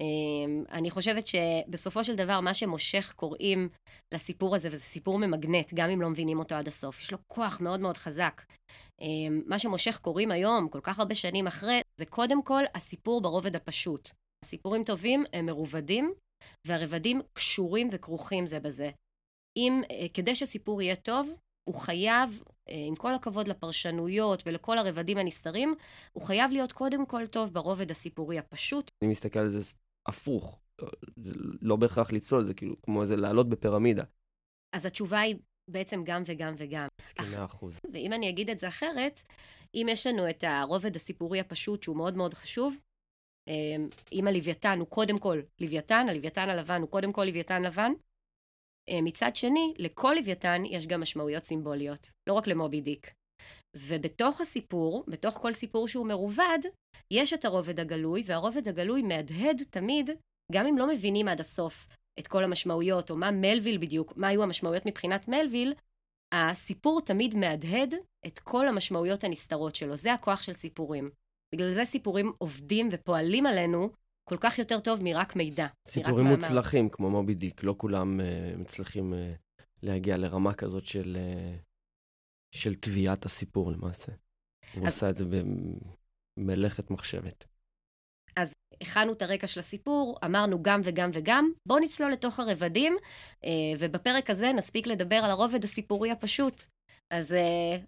אמ, 0.00 0.64
אני 0.70 0.90
חושבת 0.90 1.26
שבסופו 1.26 2.04
של 2.04 2.16
דבר, 2.16 2.40
מה 2.40 2.54
שמושך 2.54 3.12
קוראים 3.16 3.68
לסיפור 4.14 4.54
הזה, 4.54 4.68
וזה 4.68 4.78
סיפור 4.78 5.18
ממגנט, 5.18 5.74
גם 5.74 5.90
אם 5.90 6.00
לא 6.00 6.10
מבינים 6.10 6.38
אותו 6.38 6.54
עד 6.54 6.66
הסוף, 6.66 7.00
יש 7.00 7.12
לו 7.12 7.18
כוח 7.26 7.60
מאוד 7.60 7.80
מאוד 7.80 7.96
חזק. 7.96 8.42
אמ, 9.00 9.42
מה 9.46 9.58
שמושך 9.58 9.98
קוראים 9.98 10.30
היום, 10.30 10.68
כל 10.68 10.80
כך 10.82 10.98
הרבה 10.98 11.14
שנים 11.14 11.46
אחרי, 11.46 11.80
זה 12.00 12.06
קודם 12.06 12.42
כל 12.42 12.62
הסיפור 12.74 13.22
ברובד 13.22 13.56
הפשוט. 13.56 14.10
סיפורים 14.44 14.84
טובים 14.84 15.24
הם 15.32 15.46
מרובדים, 15.46 16.12
והרבדים 16.66 17.20
קשורים 17.32 17.88
וכרוכים 17.92 18.46
זה 18.46 18.60
בזה. 18.60 18.90
אם, 19.56 19.82
אה, 19.90 20.06
כדי 20.14 20.34
שסיפור 20.34 20.82
יהיה 20.82 20.96
טוב, 20.96 21.28
הוא 21.68 21.74
חייב 21.74 22.42
אה, 22.68 22.84
עם 22.88 22.94
כל 22.94 23.14
הכבוד 23.14 23.48
לפרשנויות 23.48 24.42
ולכל 24.46 24.78
הרבדים 24.78 25.18
הנסתרים, 25.18 25.74
הוא 26.12 26.22
חייב 26.22 26.50
להיות 26.52 26.72
קודם 26.72 27.06
כל 27.06 27.26
טוב 27.26 27.52
ברובד 27.52 27.90
הסיפורי 27.90 28.38
הפשוט. 28.38 28.90
אני 29.02 29.10
מסתכל 29.10 29.38
על 29.38 29.48
זה 29.48 29.60
הפוך, 30.06 30.60
זה 31.16 31.34
לא 31.62 31.76
בהכרח 31.76 32.12
לצלול, 32.12 32.44
זה 32.44 32.54
כאילו 32.54 32.82
כמו 32.82 33.02
איזה 33.02 33.16
לעלות 33.16 33.48
בפירמידה. 33.48 34.04
אז 34.76 34.86
התשובה 34.86 35.20
היא 35.20 35.36
בעצם 35.70 36.02
גם 36.04 36.22
וגם 36.26 36.54
וגם. 36.56 36.88
מסכימה 37.00 37.44
אחוז. 37.44 37.78
ואם 37.92 38.12
אני 38.12 38.28
אגיד 38.28 38.50
את 38.50 38.58
זה 38.58 38.68
אחרת, 38.68 39.22
אם 39.74 39.86
יש 39.90 40.06
לנו 40.06 40.30
את 40.30 40.44
הרובד 40.44 40.96
הסיפורי 40.96 41.40
הפשוט, 41.40 41.82
שהוא 41.82 41.96
מאוד 41.96 42.16
מאוד 42.16 42.34
חשוב, 42.34 42.76
אה, 43.48 43.86
אם 44.12 44.26
הלוויתן 44.26 44.78
הוא 44.78 44.88
קודם 44.88 45.18
כל 45.18 45.40
לוויתן, 45.60 46.06
הלוויתן 46.08 46.48
הלבן 46.48 46.80
הוא 46.80 46.90
קודם 46.90 47.12
כל 47.12 47.24
לוויתן 47.24 47.62
לבן, 47.62 47.92
אה, 48.88 49.02
מצד 49.02 49.36
שני, 49.36 49.74
לכל 49.78 50.14
לוויתן 50.18 50.62
יש 50.64 50.86
גם 50.86 51.00
משמעויות 51.00 51.44
סימבוליות, 51.44 52.10
לא 52.28 52.32
רק 52.32 52.46
למובי 52.46 52.80
דיק. 52.80 53.14
ובתוך 53.76 54.40
הסיפור, 54.40 55.04
בתוך 55.08 55.34
כל 55.34 55.52
סיפור 55.52 55.88
שהוא 55.88 56.06
מרובד, 56.06 56.58
יש 57.10 57.32
את 57.32 57.44
הרובד 57.44 57.80
הגלוי, 57.80 58.22
והרובד 58.26 58.68
הגלוי 58.68 59.02
מהדהד 59.02 59.62
תמיד, 59.70 60.10
גם 60.52 60.66
אם 60.66 60.78
לא 60.78 60.88
מבינים 60.88 61.28
עד 61.28 61.40
הסוף 61.40 61.88
את 62.18 62.26
כל 62.26 62.44
המשמעויות, 62.44 63.10
או 63.10 63.16
מה 63.16 63.30
מלוויל 63.30 63.78
בדיוק, 63.78 64.16
מה 64.16 64.28
היו 64.28 64.42
המשמעויות 64.42 64.86
מבחינת 64.86 65.28
מלוויל, 65.28 65.74
הסיפור 66.34 67.00
תמיד 67.00 67.34
מהדהד 67.34 67.94
את 68.26 68.38
כל 68.38 68.68
המשמעויות 68.68 69.24
הנסתרות 69.24 69.74
שלו. 69.74 69.96
זה 69.96 70.12
הכוח 70.12 70.42
של 70.42 70.52
סיפורים. 70.52 71.04
בגלל 71.54 71.72
זה 71.72 71.84
סיפורים 71.84 72.32
עובדים 72.38 72.88
ופועלים 72.90 73.46
עלינו 73.46 73.90
כל 74.28 74.36
כך 74.40 74.58
יותר 74.58 74.80
טוב 74.80 75.02
מרק 75.02 75.36
מידע. 75.36 75.66
סיפורים 75.88 76.26
מרק 76.26 76.36
מוצלחים. 76.36 76.88
כמו 76.88 77.10
מובי 77.10 77.34
דיק, 77.34 77.62
לא 77.64 77.74
כולם 77.78 78.20
uh, 78.20 78.58
מצליחים 78.58 79.12
uh, 79.12 79.62
להגיע 79.82 80.16
לרמה 80.16 80.54
כזאת 80.54 80.86
של, 80.86 81.16
uh, 81.16 81.65
של 82.56 82.74
תביעת 82.74 83.24
הסיפור 83.24 83.72
למעשה. 83.72 84.12
אז... 84.12 84.78
הוא 84.78 84.86
עשה 84.86 85.10
את 85.10 85.16
זה 85.16 85.24
במלאכת 86.38 86.90
מחשבת. 86.90 87.44
אז 88.36 88.52
הכנו 88.80 89.12
את 89.12 89.22
הרקע 89.22 89.46
של 89.46 89.60
הסיפור, 89.60 90.18
אמרנו 90.24 90.62
גם 90.62 90.80
וגם 90.84 91.10
וגם, 91.12 91.52
בואו 91.68 91.78
נצלול 91.78 92.12
לתוך 92.12 92.40
הרבדים, 92.40 92.96
ובפרק 93.78 94.30
הזה 94.30 94.52
נספיק 94.52 94.86
לדבר 94.86 95.16
על 95.16 95.30
הרובד 95.30 95.64
הסיפורי 95.64 96.10
הפשוט. 96.10 96.62
אז, 97.10 97.34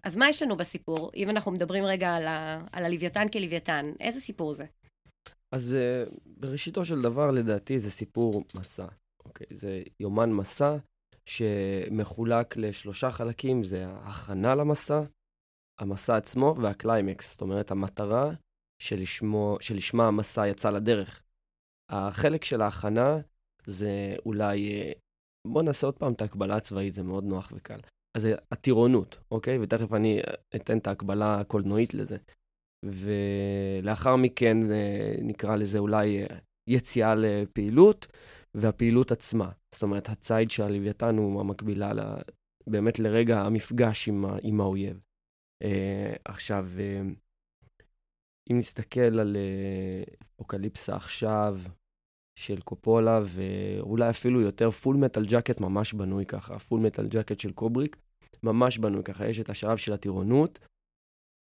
אז 0.05 0.17
מה 0.17 0.29
יש 0.29 0.43
לנו 0.43 0.57
בסיפור, 0.57 1.11
אם 1.17 1.31
אנחנו 1.31 1.53
מדברים 1.53 1.85
רגע 1.85 2.15
על, 2.15 2.27
ה, 2.27 2.65
על 2.73 2.85
הלוויתן 2.85 3.29
כלוויתן? 3.29 3.93
איזה 4.01 4.21
סיפור 4.21 4.53
זה? 4.53 4.65
אז 5.53 5.75
uh, 5.75 6.15
בראשיתו 6.27 6.85
של 6.85 7.03
דבר, 7.03 7.31
לדעתי, 7.31 7.79
זה 7.79 7.91
סיפור 7.91 8.45
מסע. 8.55 8.87
אוקיי? 9.25 9.47
זה 9.51 9.83
יומן 10.01 10.33
מסע 10.33 10.77
שמחולק 11.29 12.57
לשלושה 12.57 13.11
חלקים, 13.11 13.65
זה 13.65 13.87
ההכנה 13.87 14.55
למסע, 14.55 15.03
המסע 15.81 16.17
עצמו 16.17 16.55
והקליימקס. 16.63 17.33
זאת 17.33 17.41
אומרת, 17.41 17.71
המטרה 17.71 18.31
שלשמו, 18.83 19.57
שלשמה 19.61 20.09
המסע 20.09 20.47
יצא 20.47 20.71
לדרך. 20.71 21.23
החלק 21.91 22.45
של 22.45 22.63
ההכנה 22.63 23.17
זה 23.67 24.17
אולי, 24.27 24.73
אה, 24.73 24.93
בואו 25.47 25.65
נעשה 25.65 25.87
עוד 25.87 25.99
פעם 25.99 26.13
את 26.13 26.23
ההקבלה 26.23 26.57
הצבאית, 26.57 26.95
זה 26.95 27.03
מאוד 27.03 27.25
נוח 27.25 27.53
וקל. 27.57 27.81
אז 28.17 28.23
זה 28.23 28.35
הטירונות, 28.53 29.19
אוקיי? 29.31 29.59
ותכף 29.59 29.93
אני 29.93 30.21
אתן 30.57 30.79
את 30.79 30.87
ההקבלה 30.87 31.41
הקולנועית 31.41 31.95
לזה. 31.95 32.17
ולאחר 32.85 34.17
מכן 34.17 34.73
אה, 34.73 35.15
נקרא 35.23 35.57
לזה 35.57 35.79
אולי 35.79 36.23
אה, 36.23 36.37
יציאה 36.69 37.15
לפעילות, 37.15 38.07
והפעילות 38.61 39.13
עצמה. 39.13 39.51
זאת 39.75 39.83
אומרת, 39.83 40.09
הציד 40.09 40.51
של 40.51 40.63
הלוויתן 40.63 41.17
הוא 41.17 41.41
המקבילה 41.41 41.93
לה, 41.93 42.17
באמת 42.67 42.99
לרגע 42.99 43.41
המפגש 43.41 44.09
עם, 44.09 44.25
עם 44.43 44.61
האויב. 44.61 45.01
Uh, 45.65 46.19
עכשיו, 46.25 46.67
uh, 46.77 47.83
אם 48.51 48.59
נסתכל 48.59 49.21
על 49.21 49.37
אפוקליפסה 50.35 50.97
עכשיו 50.97 51.61
של 52.39 52.61
קופולה, 52.61 53.21
ואולי 53.25 54.11
אפילו 54.11 54.41
יותר, 54.41 54.71
פול 54.71 54.97
מטל 54.97 55.25
ג'קט 55.27 55.61
ממש 55.61 55.95
בנוי 55.95 56.27
ככה, 56.27 56.59
פול 56.59 56.81
מטל 56.81 57.07
ג'קט 57.09 57.41
של 57.41 57.53
קובריק, 57.53 57.97
ממש 58.43 58.79
בנוי 58.79 59.05
ככה. 59.05 59.29
יש 59.29 59.41
את 59.41 59.49
השלב 59.49 59.77
של 59.77 59.93
הטירונות, 59.93 60.59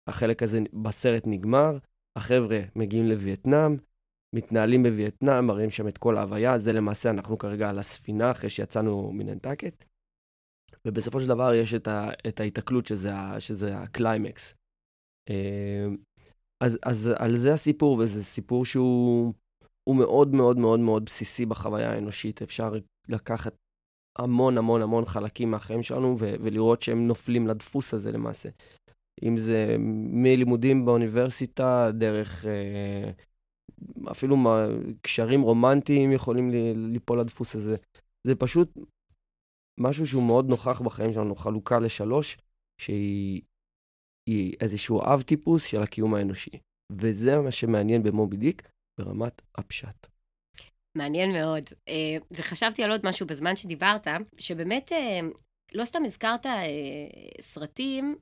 החלק 0.10 0.44
הזה 0.44 0.60
בסרט 0.84 1.24
נגמר, 1.26 1.78
החבר'ה 2.18 2.60
מגיעים 2.76 3.08
לווייטנאם, 3.08 3.78
מתנהלים 4.36 4.84
בווייטנאם, 4.84 5.48
מראים 5.48 5.70
שם 5.70 5.88
את 5.88 5.98
כל 5.98 6.18
ההוויה, 6.18 6.60
זה 6.60 6.74
למעשה 6.74 7.10
אנחנו 7.10 7.38
כרגע 7.38 7.70
על 7.70 7.80
הספינה 7.80 8.32
אחרי 8.32 8.50
שיצאנו 8.50 9.12
מננטקט. 9.12 9.86
ובסופו 10.88 11.20
של 11.20 11.28
דבר 11.28 11.54
יש 11.54 11.74
את, 11.74 11.88
ה, 11.88 12.10
את 12.28 12.40
ההיתקלות 12.40 12.86
שזה, 12.86 13.12
שזה 13.40 13.78
הקליימקס. 13.78 14.56
אה, 15.30 15.86
אז, 16.64 16.80
אז 16.86 17.12
על 17.18 17.38
זה 17.38 17.54
הסיפור, 17.54 17.98
וזה 17.98 18.24
סיפור 18.24 18.66
שהוא 18.66 19.34
מאוד 19.90 20.36
מאוד 20.36 20.58
מאוד 20.58 20.80
מאוד 20.80 21.06
בסיסי 21.06 21.46
בחוויה 21.46 21.92
האנושית. 21.92 22.42
אפשר 22.42 22.74
לקחת 23.10 23.56
המון 24.20 24.58
המון 24.58 24.82
המון 24.82 25.06
חלקים 25.06 25.52
מהחיים 25.52 25.84
שלנו 25.84 26.16
ו- 26.20 26.36
ולראות 26.42 26.82
שהם 26.82 27.08
נופלים 27.08 27.48
לדפוס 27.48 27.94
הזה 27.94 28.12
למעשה. 28.12 28.50
אם 29.24 29.38
זה 29.38 29.76
מלימודים 30.24 30.86
באוניברסיטה, 30.86 31.92
דרך 31.94 32.46
אה, 32.46 33.12
אפילו 34.12 34.38
מה, 34.38 34.66
קשרים 35.02 35.42
רומנטיים 35.42 36.12
יכולים 36.12 36.50
ליפול 36.76 37.20
לדפוס 37.20 37.56
הזה. 37.56 37.76
זה 38.28 38.36
פשוט 38.36 38.70
משהו 39.80 40.08
שהוא 40.08 40.24
מאוד 40.24 40.50
נוכח 40.50 40.82
בחיים 40.82 41.14
שלנו, 41.14 41.36
חלוקה 41.36 41.80
לשלוש, 41.80 42.38
שהיא 42.82 43.42
איזשהו 44.62 45.02
אב 45.02 45.22
טיפוס 45.22 45.66
של 45.66 45.82
הקיום 45.82 46.16
האנושי. 46.16 46.60
וזה 46.92 47.38
מה 47.38 47.52
שמעניין 47.52 48.04
במובי 48.04 48.38
דיק 48.38 48.70
ברמת 49.00 49.42
הפשט. 49.58 50.08
מעניין 50.98 51.32
מאוד. 51.34 51.64
אה, 51.88 52.18
וחשבתי 52.32 52.84
על 52.84 52.92
עוד 52.92 53.02
משהו 53.04 53.28
בזמן 53.28 53.56
שדיברת, 53.56 54.08
שבאמת 54.38 54.92
אה, 54.92 55.20
לא 55.74 55.86
סתם 55.86 56.06
הזכרת 56.06 56.46
סרטים 57.42 58.16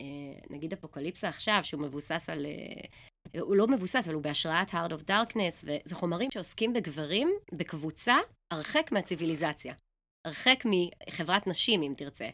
אה, 0.00 0.06
נגיד 0.50 0.72
אפוקליפסה 0.72 1.28
עכשיו, 1.28 1.58
שהוא 1.62 1.82
מבוסס 1.82 2.28
על... 2.28 2.46
אה, 3.34 3.40
הוא 3.40 3.56
לא 3.56 3.66
מבוסס, 3.66 4.04
אבל 4.04 4.14
הוא 4.14 4.22
בהשראת 4.22 4.70
Hard 4.70 4.90
of 4.90 5.10
Darkness, 5.10 5.64
וזה 5.64 5.94
חומרים 5.94 6.30
שעוסקים 6.30 6.72
בגברים 6.72 7.30
בקבוצה 7.52 8.16
הרחק 8.52 8.92
מהציוויליזציה. 8.92 9.74
הרחק 10.26 10.64
מחברת 10.64 11.46
נשים, 11.46 11.82
אם 11.82 11.92
תרצה. 11.96 12.28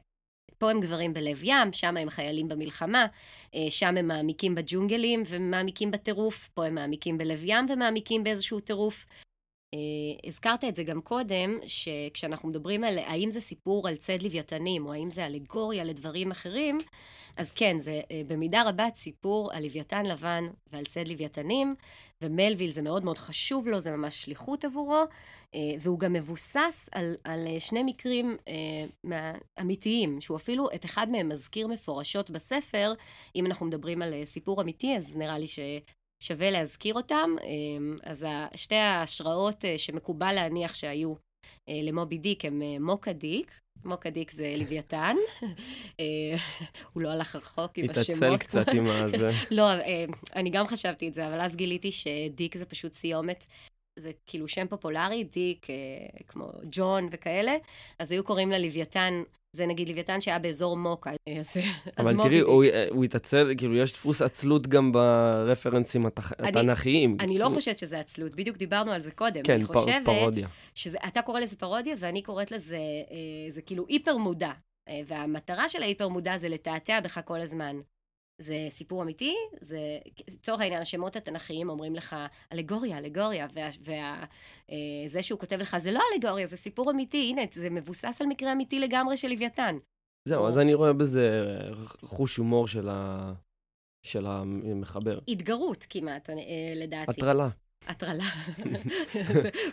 פה 0.59 0.71
הם 0.71 0.81
גברים 0.81 1.15
בלב 1.15 1.41
ים, 1.43 1.73
שם 1.73 1.97
הם 1.97 2.11
חיילים 2.11 2.49
במלחמה, 2.49 3.07
אה, 3.55 3.71
שם 3.71 3.97
הם 3.97 4.09
מעמיקים 4.09 4.55
בג'ונגלים 4.55 5.23
ומעמיקים 5.27 5.91
בטירוף, 5.91 6.49
פה 6.55 6.67
הם 6.67 6.75
מעמיקים 6.75 7.19
בלב 7.19 7.41
ים 7.45 7.67
ומעמיקים 7.69 8.25
באיזשהו 8.25 8.61
טירוף. 8.61 9.07
Uh, 9.75 10.29
הזכרת 10.29 10.65
את 10.65 10.75
זה 10.75 10.83
גם 10.83 11.01
קודם, 11.01 11.59
שכשאנחנו 11.67 12.49
מדברים 12.49 12.85
על 12.85 12.99
האם 12.99 13.31
זה 13.31 13.41
סיפור 13.41 13.89
על 13.89 13.97
צד 13.97 14.23
לוויתנים, 14.23 14.87
או 14.87 14.93
האם 14.93 15.11
זה 15.11 15.27
אלגוריה 15.27 15.85
לדברים 15.85 16.31
אחרים, 16.31 16.79
אז 17.37 17.53
כן, 17.53 17.79
זה 17.79 18.01
uh, 18.03 18.29
במידה 18.29 18.63
רבה 18.63 18.87
סיפור 18.95 19.53
על 19.53 19.63
לוויתן 19.63 20.07
לבן 20.07 20.45
ועל 20.67 20.85
צד 20.85 21.09
לוויתנים, 21.09 21.75
ומלוויל 22.23 22.71
זה 22.71 22.83
מאוד 22.83 23.05
מאוד 23.05 23.19
חשוב 23.19 23.69
לו, 23.69 23.81
זה 23.81 23.91
ממש 23.91 24.23
שליחות 24.23 24.65
עבורו, 24.65 25.03
uh, 25.05 25.59
והוא 25.81 25.99
גם 25.99 26.13
מבוסס 26.13 26.89
על, 26.93 27.17
על 27.25 27.47
uh, 27.47 27.61
שני 27.61 27.83
מקרים 27.83 28.37
אמיתיים, 29.61 30.21
שהוא 30.21 30.37
אפילו 30.37 30.69
את 30.75 30.85
אחד 30.85 31.09
מהם 31.11 31.29
מזכיר 31.29 31.67
מפורשות 31.67 32.31
בספר. 32.31 32.93
אם 33.37 33.47
אנחנו 33.47 33.67
מדברים 33.67 34.03
על 34.03 34.15
סיפור 34.25 34.63
אמיתי, 34.63 34.97
אז 34.97 35.17
נראה 35.17 35.39
לי 35.39 35.47
ש... 35.47 35.59
שווה 36.21 36.51
להזכיר 36.51 36.95
אותם. 36.95 37.31
אז 38.03 38.27
שתי 38.55 38.75
ההשראות 38.75 39.65
אה, 39.65 39.79
שמקובל 39.79 40.33
להניח 40.33 40.75
שהיו 40.75 41.11
אה, 41.11 41.17
למובי 41.69 42.19
דיק 42.19 42.45
הם 42.45 42.63
אה, 42.63 42.77
מוקה 42.81 43.13
דיק. 43.13 43.61
מוקה 43.85 44.11
דיק 44.11 44.31
זה 44.31 44.51
לוויתן. 44.57 45.17
הוא 46.93 47.03
לא 47.03 47.09
הלך 47.11 47.37
רחוק 47.37 47.79
עם 47.79 47.91
השמות. 47.91 48.23
התעצל 48.23 48.37
קצת 48.37 48.69
עם 48.69 48.85
הזה. 48.87 49.29
לא, 49.57 49.69
אני 50.37 50.51
גם 50.51 50.67
חשבתי 50.67 51.09
את 51.09 51.15
זה, 51.15 51.27
אבל 51.27 51.41
אז 51.41 51.57
גיליתי 51.57 51.91
שדיק 51.91 52.57
זה 52.57 52.67
פשוט 52.67 52.93
סיומת 52.93 53.45
זה 53.99 54.11
כאילו 54.27 54.49
שם 54.49 54.67
פופולרי, 54.67 55.25
דיק, 55.25 55.67
כמו 56.29 56.51
ג'ון 56.71 57.09
וכאלה, 57.11 57.57
אז 57.99 58.13
היו 58.13 58.25
קוראים 58.25 58.51
לה 58.51 58.59
לוויתן 58.59 59.23
זה 59.57 59.67
נגיד 59.67 59.89
לוויתן 59.89 60.21
שהיה 60.21 60.39
באזור 60.39 60.77
מוקה. 60.77 61.11
אבל 61.99 62.17
תראי, 62.23 62.41
הוא, 62.41 62.65
הוא 62.91 63.05
התעצל, 63.05 63.55
כאילו, 63.57 63.77
יש 63.77 63.93
דפוס 63.93 64.23
עצלות 64.23 64.67
גם 64.67 64.93
ברפרנסים 64.93 66.07
התח... 66.07 66.33
אני, 66.39 66.49
התנ"כיים. 66.49 67.17
אני 67.21 67.39
לא 67.39 67.49
חושבת 67.49 67.79
שזה 67.79 68.01
עצלות, 68.01 68.35
בדיוק 68.35 68.57
דיברנו 68.57 68.91
על 68.91 69.01
זה 69.01 69.11
קודם. 69.11 69.43
כן, 69.43 69.53
אני 69.53 69.65
חושבת 69.65 70.05
פרודיה. 70.05 70.49
שאתה 70.75 71.23
קורא 71.23 71.41
לזה 71.41 71.57
פרודיה, 71.57 71.95
ואני 71.99 72.23
קוראת 72.23 72.51
לזה, 72.51 72.77
אה, 72.77 73.51
זה 73.51 73.63
כאילו 73.63 73.85
היפר 73.89 74.17
מודע. 74.17 74.51
אה, 74.89 75.01
והמטרה 75.07 75.69
של 75.69 75.83
ההיפר 75.83 76.09
מודע 76.09 76.39
זה 76.39 76.49
לתעתע 76.49 77.01
בך 77.01 77.21
כל 77.25 77.41
הזמן. 77.41 77.77
זה 78.39 78.67
סיפור 78.71 79.03
אמיתי, 79.03 79.35
זה, 79.61 79.79
לצורך 80.29 80.61
העניין, 80.61 80.81
השמות 80.81 81.17
התנ"כיים 81.17 81.69
אומרים 81.69 81.95
לך 81.95 82.17
אלגוריה, 82.53 82.99
אלגוריה, 82.99 83.47
וזה 83.51 85.19
אה, 85.19 85.23
שהוא 85.23 85.41
כותב 85.41 85.57
לך, 85.57 85.77
זה 85.79 85.93
לא 85.93 86.01
אלגוריה, 86.15 86.47
זה 86.47 86.57
סיפור 86.57 86.91
אמיתי, 86.91 87.31
הנה, 87.31 87.43
זה 87.53 87.71
מבוסס 87.71 88.19
על 88.21 88.27
מקרה 88.27 88.53
אמיתי 88.53 88.81
לגמרי 88.81 89.17
של 89.17 89.29
לוויתן. 89.29 89.77
זהו. 90.29 90.47
אז 90.47 90.59
אני 90.59 90.75
רואה 90.75 90.93
בזה 90.93 91.45
חוש 92.03 92.37
הומור. 92.37 92.67
של 94.07 94.27
המחבר. 94.27 95.19
התגרות 95.29 95.87
כמעט, 95.91 96.31
אה, 96.31 96.35
לדעתי. 96.77 97.11
הטרלה. 97.11 97.49
הטרלה. 97.87 98.25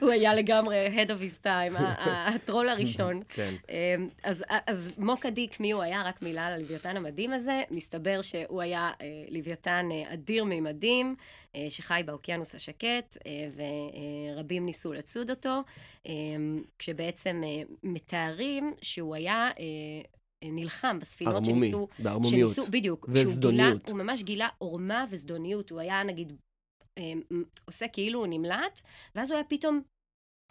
הוא 0.01 0.09
היה 0.09 0.33
לגמרי 0.33 0.87
head 0.87 1.09
of 1.09 1.43
his 1.43 1.45
time, 1.45 1.81
הטרול 2.35 2.69
הראשון. 2.69 3.21
כן. 3.29 3.53
אמ, 3.69 4.09
אז, 4.23 4.43
אז 4.67 4.93
מוקה 4.97 5.29
דיק, 5.29 5.59
מי 5.59 5.71
הוא 5.71 5.83
היה? 5.83 6.01
רק 6.01 6.21
מילה 6.21 6.47
על 6.47 6.53
הלוויתן 6.53 6.97
המדהים 6.97 7.33
הזה. 7.33 7.61
מסתבר 7.71 8.21
שהוא 8.21 8.61
היה 8.61 8.91
אה, 9.01 9.07
לוויתן 9.29 9.89
אה, 9.91 10.13
אדיר 10.13 10.43
מימדים, 10.43 11.15
אה, 11.55 11.65
שחי 11.69 12.01
באוקיינוס 12.05 12.55
השקט, 12.55 13.17
ורבים 14.35 14.65
ניסו 14.65 14.93
לצוד 14.93 15.29
אותו, 15.29 15.61
אמ, 16.05 16.63
כשבעצם 16.79 17.41
מתארים 17.83 18.73
שהוא 18.81 19.15
היה... 19.15 19.51
נלחם 20.45 20.99
בספינות 20.99 21.35
ערמומי, 21.35 21.59
שניסו... 21.59 21.87
בערמומיות. 21.99 22.49
שניסו, 22.49 22.71
בדיוק. 22.71 23.05
וזדוניות. 23.09 23.85
גילה, 23.85 23.89
הוא 23.89 23.97
ממש 23.97 24.23
גילה 24.23 24.47
עורמה 24.57 25.05
וזדוניות. 25.09 25.71
הוא 25.71 25.79
היה, 25.79 26.03
נגיד, 26.03 26.33
עושה 27.65 27.87
כאילו 27.87 28.19
הוא 28.19 28.27
נמלט, 28.29 28.81
ואז 29.15 29.31
הוא 29.31 29.35
היה 29.35 29.43
פתאום 29.43 29.81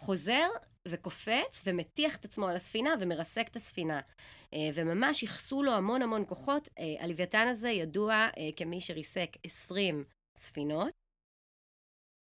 חוזר 0.01 0.47
וקופץ 0.87 1.63
ומטיח 1.65 2.15
את 2.15 2.25
עצמו 2.25 2.47
על 2.47 2.55
הספינה 2.55 2.89
ומרסק 2.99 3.47
את 3.47 3.55
הספינה. 3.55 4.01
אה, 4.53 4.69
וממש 4.73 5.23
ייחסו 5.23 5.63
לו 5.63 5.71
המון 5.71 6.01
המון 6.01 6.23
כוחות. 6.27 6.69
אה, 6.79 7.03
הלוויתן 7.03 7.47
הזה 7.47 7.69
ידוע 7.69 8.27
כמי 8.55 8.81
שריסק 8.81 9.29
20 9.43 10.03
ספינות. 10.37 10.93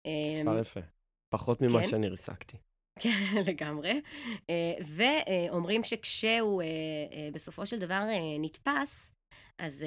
מספר 0.08 0.60
יפה. 0.60 0.80
פחות 1.34 1.62
ממה 1.62 1.82
כן. 1.82 1.88
שאני 1.88 2.10
ריסקתי. 2.10 2.58
כן, 3.00 3.10
לגמרי. 3.50 4.02
ואומרים 4.96 5.84
שכשהוא 5.84 6.64
בסופו 7.34 7.66
של 7.66 7.80
דבר 7.80 8.02
נתפס, 8.40 9.14
אז 9.60 9.86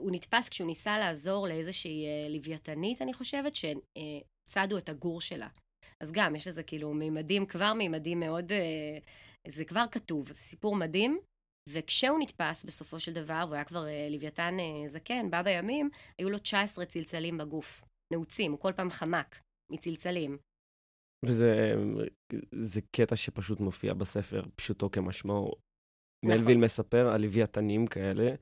הוא 0.00 0.10
נתפס 0.12 0.48
כשהוא 0.48 0.66
ניסה 0.66 0.98
לעזור 0.98 1.48
לאיזושהי 1.48 2.06
אה, 2.06 2.28
לוויתנית, 2.28 3.02
אני 3.02 3.14
חושבת, 3.14 3.54
שצדו 3.54 4.78
את 4.78 4.88
הגור 4.88 5.20
שלה. 5.20 5.48
אז 6.00 6.12
גם, 6.12 6.36
יש 6.36 6.46
לזה 6.46 6.62
כאילו 6.62 6.94
מימדים, 6.94 7.46
כבר 7.46 7.72
מימדים 7.74 8.20
מאוד... 8.20 8.52
אה, 8.52 8.98
זה 9.48 9.64
כבר 9.64 9.84
כתוב, 9.90 10.28
זה 10.28 10.34
סיפור 10.34 10.76
מדהים. 10.76 11.18
וכשהוא 11.68 12.18
נתפס 12.20 12.64
בסופו 12.64 13.00
של 13.00 13.12
דבר, 13.12 13.42
והוא 13.44 13.54
היה 13.54 13.64
כבר 13.64 13.86
אה, 13.86 14.08
לוויתן 14.10 14.54
זקן, 14.86 15.30
בא 15.30 15.42
בימים, 15.42 15.88
היו 16.18 16.30
לו 16.30 16.38
19 16.38 16.84
צלצלים 16.84 17.38
בגוף, 17.38 17.84
נעוצים, 18.12 18.52
הוא 18.52 18.60
כל 18.60 18.72
פעם 18.76 18.90
חמק 18.90 19.40
מצלצלים. 19.72 20.38
וזה 21.24 22.80
קטע 22.96 23.16
שפשוט 23.16 23.60
מופיע 23.60 23.94
בספר, 23.94 24.42
פשוטו 24.56 24.90
כמשמעו. 24.90 25.52
נכון. 26.24 26.38
מלוויל 26.38 26.58
מספר 26.58 27.08
על 27.08 27.20
לוויתנים 27.20 27.86
כאלה, 27.86 28.34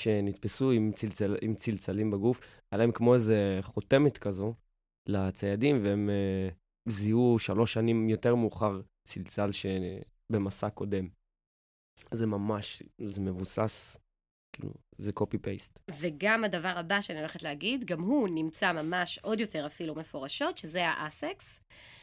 שנתפסו 0.00 0.70
עם, 0.70 0.92
צלצל, 0.92 1.36
עם 1.42 1.54
צלצלים 1.54 2.10
בגוף, 2.10 2.40
היה 2.72 2.78
להם 2.78 2.92
כמו 2.92 3.14
איזה 3.14 3.58
חותמת 3.62 4.18
כזו 4.18 4.54
לציידים, 5.08 5.84
והם 5.84 6.10
uh, 6.10 6.54
זיהו 6.88 7.38
שלוש 7.38 7.72
שנים 7.72 8.08
יותר 8.08 8.34
מאוחר 8.34 8.80
צלצל 9.08 9.50
שבמסע 9.52 10.70
קודם. 10.70 11.08
זה 12.12 12.26
ממש, 12.26 12.82
זה 13.06 13.20
מבוסס, 13.20 13.96
כאילו, 14.52 14.72
זה 14.98 15.12
קופי-פייסט. 15.12 15.80
וגם 16.00 16.44
הדבר 16.44 16.72
הבא 16.76 17.00
שאני 17.00 17.18
הולכת 17.18 17.42
להגיד, 17.42 17.84
גם 17.84 18.00
הוא 18.00 18.28
נמצא 18.28 18.72
ממש 18.72 19.18
עוד 19.18 19.40
יותר 19.40 19.66
אפילו 19.66 19.94
מפורשות, 19.94 20.58
שזה 20.58 20.88
האסקס. 20.88 21.60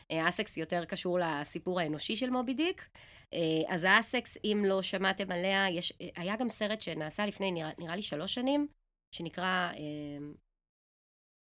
האסקס 0.10 0.58
יותר 0.58 0.86
קשור 0.86 1.20
לסיפור 1.20 1.80
האנושי 1.80 2.15
של 2.15 2.30
מובי 2.30 2.54
דיק. 2.54 2.89
אה, 3.34 3.39
אז 3.67 3.84
האסקס, 3.84 4.38
אם 4.43 4.63
לא 4.65 4.82
שמעתם 4.82 5.32
עליה, 5.32 5.70
יש, 5.70 5.93
אה, 6.02 6.08
היה 6.15 6.36
גם 6.36 6.50
סרט 6.50 6.82
שנעשה 6.82 7.26
לפני, 7.26 7.52
נראה, 7.52 7.72
נראה 7.78 7.96
לי 7.96 8.02
שלוש 8.02 8.34
שנים, 8.34 8.67
שנקרא 9.12 9.72
אה, 9.74 9.78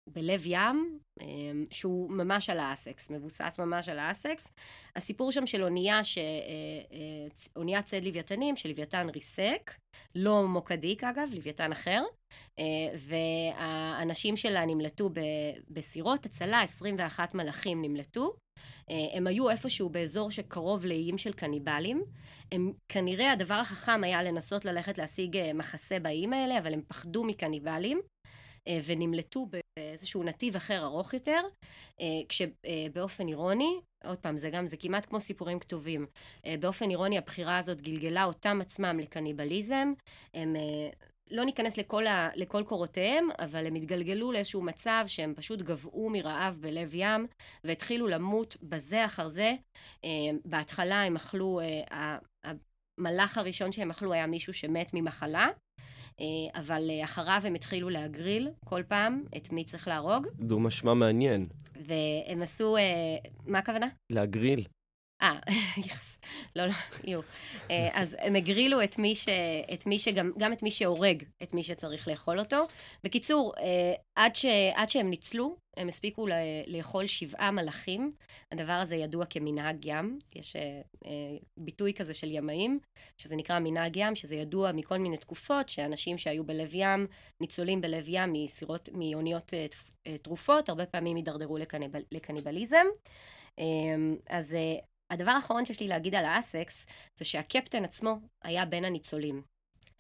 בלב 0.09 0.43
ים, 0.47 0.99
שהוא 1.71 2.11
ממש 2.11 2.51
על 2.51 2.59
האסקס, 2.59 3.11
מבוסס 3.11 3.57
ממש 3.59 3.89
על 3.89 3.99
האסקס. 3.99 4.53
הסיפור 4.97 5.33
שם 5.33 5.47
של 5.47 5.63
אונייה, 5.63 6.05
ש... 6.05 6.19
אוניית 7.57 7.85
צד 7.85 8.05
לוויתנים, 8.05 8.57
שלוויתן 8.57 9.07
ריסק, 9.15 9.71
לא 10.15 10.47
מוקדיק 10.49 11.05
אגב, 11.05 11.29
לוויתן 11.35 11.73
אחר, 11.73 12.03
והאנשים 12.99 14.37
שלה 14.37 14.67
נמלטו 14.67 15.11
בסירות 15.71 16.27
הצלה, 16.27 16.63
21 16.63 17.35
מלאכים 17.35 17.83
נמלטו, 17.83 18.37
אה, 18.91 19.17
הם 19.17 19.27
היו 19.27 19.51
איפשהו 19.51 19.89
באזור 19.89 20.31
שקרוב 20.31 20.87
לאיים 20.87 21.19
של 21.19 21.33
קניבלים. 21.33 22.05
הם, 22.53 22.73
כנראה 22.89 23.33
הדבר 23.33 23.55
החכם 23.55 24.05
היה 24.05 24.23
לנסות 24.23 24.65
ללכת 24.65 24.99
להשיג 24.99 25.37
אה, 25.37 25.53
מחסה 25.53 25.99
באיים 25.99 26.33
האלה, 26.33 26.59
אבל 26.59 26.73
הם 26.73 26.83
פחדו 26.89 27.25
מקניבלים. 27.25 28.01
אה, 28.69 28.79
ונמלטו 28.85 29.47
באיזשהו 29.47 30.23
נתיב 30.23 30.57
אחר 30.57 30.85
ארוך 30.85 31.15
יותר, 31.15 31.41
כשבאופן 32.29 33.29
אירוני, 33.29 33.81
עוד 34.05 34.19
פעם, 34.19 34.37
זה 34.37 34.51
גם, 34.51 34.67
זה 34.67 34.77
כמעט 34.77 35.07
כמו 35.07 35.21
סיפורים 35.21 35.59
כתובים. 35.59 36.07
באופן 36.61 36.91
אירוני, 36.91 37.19
הבחירה 37.19 37.59
הזאת 37.59 37.81
גלגלה 37.81 38.25
אותם 38.25 38.59
עצמם 38.61 38.99
לקניבליזם. 39.01 39.93
הם 40.35 40.57
לא 41.31 41.45
ניכנס 41.45 41.79
לכל, 41.79 42.07
ה, 42.07 42.29
לכל 42.35 42.63
קורותיהם, 42.67 43.29
אבל 43.39 43.67
הם 43.67 43.75
התגלגלו 43.75 44.33
לאיזשהו 44.33 44.63
מצב 44.63 45.05
שהם 45.07 45.35
פשוט 45.37 45.63
גבעו 45.63 46.11
מרעב 46.11 46.59
בלב 46.61 46.95
ים, 46.95 47.27
והתחילו 47.65 48.07
למות 48.07 48.57
בזה 48.63 49.05
אחר 49.05 49.29
זה. 49.29 49.53
אה, 50.05 50.11
בהתחלה 50.45 51.03
הם 51.03 51.17
אכלו, 51.17 51.61
אה, 51.61 52.19
המלאך 52.99 53.39
הראשון 53.39 53.73
שהם 53.73 53.91
אכלו 53.91 54.13
היה 54.13 54.27
מישהו 54.27 54.55
שמת 54.55 54.91
ממחלה. 54.95 55.49
אה, 56.21 56.61
אבל 56.61 56.91
אחריו 57.05 57.41
הם 57.45 57.55
התחילו 57.55 57.91
להגריל 57.91 58.49
כל 58.65 58.83
פעם 58.89 59.23
את 59.37 59.53
מי 59.53 59.65
צריך 59.65 59.89
להרוג. 59.89 60.27
דו 60.35 60.61
משמע 60.61 60.95
מעניין. 60.95 61.47
והם 61.89 62.43
עשו, 62.43 62.77
מה 63.47 63.59
הכוונה? 63.59 63.87
להגריל. 64.11 64.65
אה, 65.23 65.39
יחס. 65.87 66.19
לא, 66.57 66.67
לא, 66.67 66.73
יו. 67.05 67.21
אה, 67.71 67.89
אז 67.93 68.17
הם 68.21 68.37
הגרילו 68.37 68.83
את 68.85 68.99
מי 68.99 69.15
ש... 69.15 69.29
את 69.73 69.87
מי 69.87 69.99
שגם... 69.99 70.33
גם 70.39 70.53
את 70.53 70.63
מי 70.63 70.71
שהורג 70.71 71.23
את 71.43 71.55
מי 71.55 71.63
שצריך 71.63 72.09
לאכול 72.09 72.39
אותו. 72.39 72.67
בקיצור, 73.05 73.53
אה, 73.59 73.95
עד, 74.17 74.35
ש... 74.35 74.45
עד 74.75 74.89
שהם 74.89 75.11
ניצלו, 75.11 75.57
הם 75.77 75.89
הספיקו 75.89 76.27
לאכול 76.67 77.07
שבעה 77.07 77.51
מלאכים. 77.51 78.13
הדבר 78.53 78.73
הזה 78.73 78.97
ידוע 78.97 79.27
כמנהג 79.27 79.85
ים. 79.85 80.19
יש 80.35 80.57
אה, 80.57 80.81
ביטוי 81.57 81.95
כזה 81.95 82.15
של 82.15 82.31
ימאים, 82.31 82.79
שזה 83.19 83.37
נקרא 83.37 83.59
מנהג 83.59 83.97
ים, 83.97 84.15
שזה 84.15 84.35
ידוע 84.35 84.73
מכל 84.73 84.99
מיני 84.99 85.17
תקופות, 85.17 85.69
שאנשים 85.69 86.19
שהיו 86.19 86.45
בלב 86.45 86.71
ים, 86.75 87.07
ניצולים 87.41 87.81
בלב 87.81 88.05
ים 88.09 88.33
מסירות, 88.33 88.89
מאוניות 88.93 89.55
תרופות, 90.23 90.69
הרבה 90.69 90.87
פעמים 90.87 91.17
הידרדרו 91.17 91.59
לקניבל, 91.59 92.03
לקניבליזם. 92.13 92.87
אז 94.29 94.57
הדבר 95.15 95.31
האחרון 95.31 95.65
שיש 95.65 95.81
לי 95.81 95.89
להגיד 95.89 96.15
על 96.15 96.25
האסקס, 96.25 96.87
זה 97.17 97.25
שהקפטן 97.25 97.85
עצמו 97.85 98.17
היה 98.43 98.65
בין 98.65 98.85
הניצולים. 98.85 99.43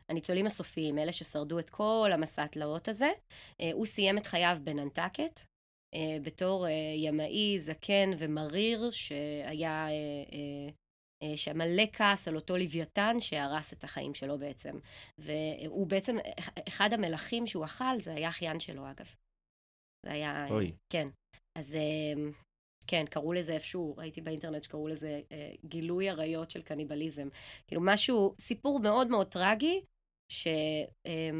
הניצולים 0.08 0.46
הסופיים, 0.46 0.98
אלה 0.98 1.12
ששרדו 1.12 1.58
את 1.58 1.70
כל 1.70 2.10
המסע 2.12 2.42
התלאות 2.42 2.88
הזה. 2.88 3.10
אה, 3.60 3.70
הוא 3.72 3.86
סיים 3.86 4.18
את 4.18 4.26
חייו 4.26 4.58
בננטקט, 4.64 5.40
אה, 5.94 6.16
בתור 6.22 6.66
אה, 6.66 6.72
ימאי, 6.96 7.58
זקן 7.58 8.10
ומריר, 8.18 8.90
שהיה... 8.90 9.86
שמלא 11.36 11.82
כעס 11.92 12.28
על 12.28 12.36
אותו 12.36 12.56
לוויתן 12.56 13.16
שהרס 13.20 13.72
את 13.72 13.84
החיים 13.84 14.14
שלו 14.14 14.38
בעצם. 14.38 14.78
והוא 15.18 15.86
בעצם, 15.86 16.16
אחד 16.68 16.92
המלכים 16.92 17.46
שהוא 17.46 17.64
אכל, 17.64 18.00
זה 18.00 18.14
היה 18.14 18.28
אחיין 18.28 18.60
שלו 18.60 18.90
אגב. 18.90 19.14
זה 20.06 20.12
היה... 20.12 20.46
אוי. 20.50 20.72
כן. 20.92 21.08
אז 21.58 21.76
כן, 22.86 23.04
קראו 23.10 23.32
לזה 23.32 23.52
איפשהו, 23.52 23.94
ראיתי 23.96 24.20
באינטרנט 24.20 24.62
שקראו 24.62 24.88
לזה 24.88 25.20
אה, 25.32 25.50
גילוי 25.64 26.08
עריות 26.08 26.50
של 26.50 26.62
קניבליזם. 26.62 27.28
כאילו 27.66 27.82
משהו, 27.84 28.34
סיפור 28.38 28.80
מאוד 28.80 29.08
מאוד 29.08 29.26
טרגי, 29.26 29.80
ש, 30.28 30.46
אה, 31.06 31.30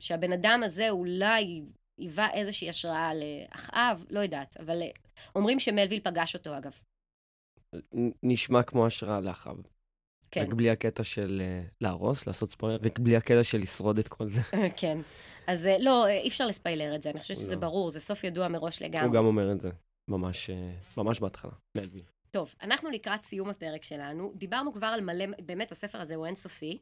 שהבן 0.00 0.32
אדם 0.32 0.60
הזה 0.64 0.90
אולי 0.90 1.62
היווה 1.98 2.32
איזושהי 2.32 2.68
השראה 2.68 3.10
לאחאב, 3.14 4.04
לא 4.10 4.20
יודעת, 4.20 4.56
אבל 4.60 4.82
אה, 4.82 4.88
אומרים 5.34 5.60
שמלוויל 5.60 6.00
פגש 6.00 6.34
אותו 6.34 6.56
אגב. 6.56 6.72
נשמע 8.22 8.62
כמו 8.62 8.86
השראה 8.86 9.20
לאחאב. 9.20 9.56
כן. 10.30 10.40
רק 10.40 10.54
בלי 10.54 10.70
הקטע 10.70 11.04
של 11.04 11.42
uh, 11.42 11.70
להרוס, 11.80 12.26
לעשות 12.26 12.48
ספוילר, 12.48 12.78
רק 12.82 12.98
בלי 12.98 13.16
הקטע 13.16 13.44
של 13.44 13.58
לשרוד 13.58 13.98
את 13.98 14.08
כל 14.08 14.28
זה. 14.28 14.40
כן. 14.76 14.98
אז 15.46 15.68
לא, 15.80 16.08
אי 16.08 16.28
אפשר 16.28 16.46
לספיילר 16.46 16.94
את 16.94 17.02
זה, 17.02 17.10
אני 17.10 17.20
חושבת 17.20 17.36
שזה 17.36 17.54
לא. 17.54 17.60
ברור, 17.60 17.90
זה 17.90 18.00
סוף 18.00 18.24
ידוע 18.24 18.48
מראש 18.48 18.82
לגמרי. 18.82 19.06
הוא 19.06 19.14
גם 19.14 19.24
אומר 19.24 19.52
את 19.52 19.60
זה. 19.60 19.70
ממש, 20.10 20.50
אה, 20.50 20.72
ממש 20.96 21.20
בהתחלה, 21.20 21.52
מלווין. 21.76 22.02
טוב, 22.30 22.54
אנחנו 22.62 22.90
לקראת 22.90 23.22
סיום 23.22 23.50
הפרק 23.50 23.82
שלנו. 23.82 24.32
דיברנו 24.34 24.72
כבר 24.72 24.86
על 24.86 25.00
מלא, 25.00 25.24
באמת 25.44 25.72
הספר 25.72 26.00
הזה 26.00 26.14
הוא 26.14 26.26
אינסופי. 26.26 26.78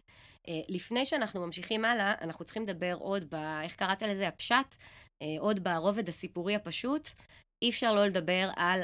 אה, 0.49 0.61
לפני 0.69 1.05
שאנחנו 1.05 1.47
ממשיכים 1.47 1.85
הלאה, 1.85 2.15
אנחנו 2.21 2.45
צריכים 2.45 2.63
לדבר 2.63 2.97
עוד 3.01 3.25
ב... 3.31 3.35
איך 3.35 3.77
קראת 3.77 4.03
לזה? 4.03 4.29
הפשט? 4.29 4.77
אה, 5.23 5.37
עוד 5.41 5.65
ברובד 5.65 6.09
הסיפורי 6.09 6.55
הפשוט. 6.55 7.09
אי 7.65 7.71
אפשר 7.71 7.93
לא 7.95 8.07
לדבר 8.07 8.49
על 8.57 8.83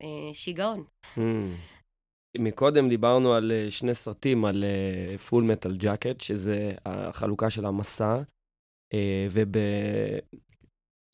השיגעון. 0.00 0.84
Hmm. 1.16 1.20
מקודם 2.38 2.88
דיברנו 2.88 3.34
על 3.34 3.52
שני 3.70 3.94
סרטים, 3.94 4.44
על 4.44 4.64
פול 5.28 5.44
מטל 5.44 5.76
ג'קט, 5.76 6.20
שזה 6.20 6.74
החלוקה 6.86 7.50
של 7.50 7.66
המסע, 7.66 8.16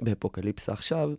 ובאפוקליפסה 0.03 0.73
עכשיו, 0.73 1.11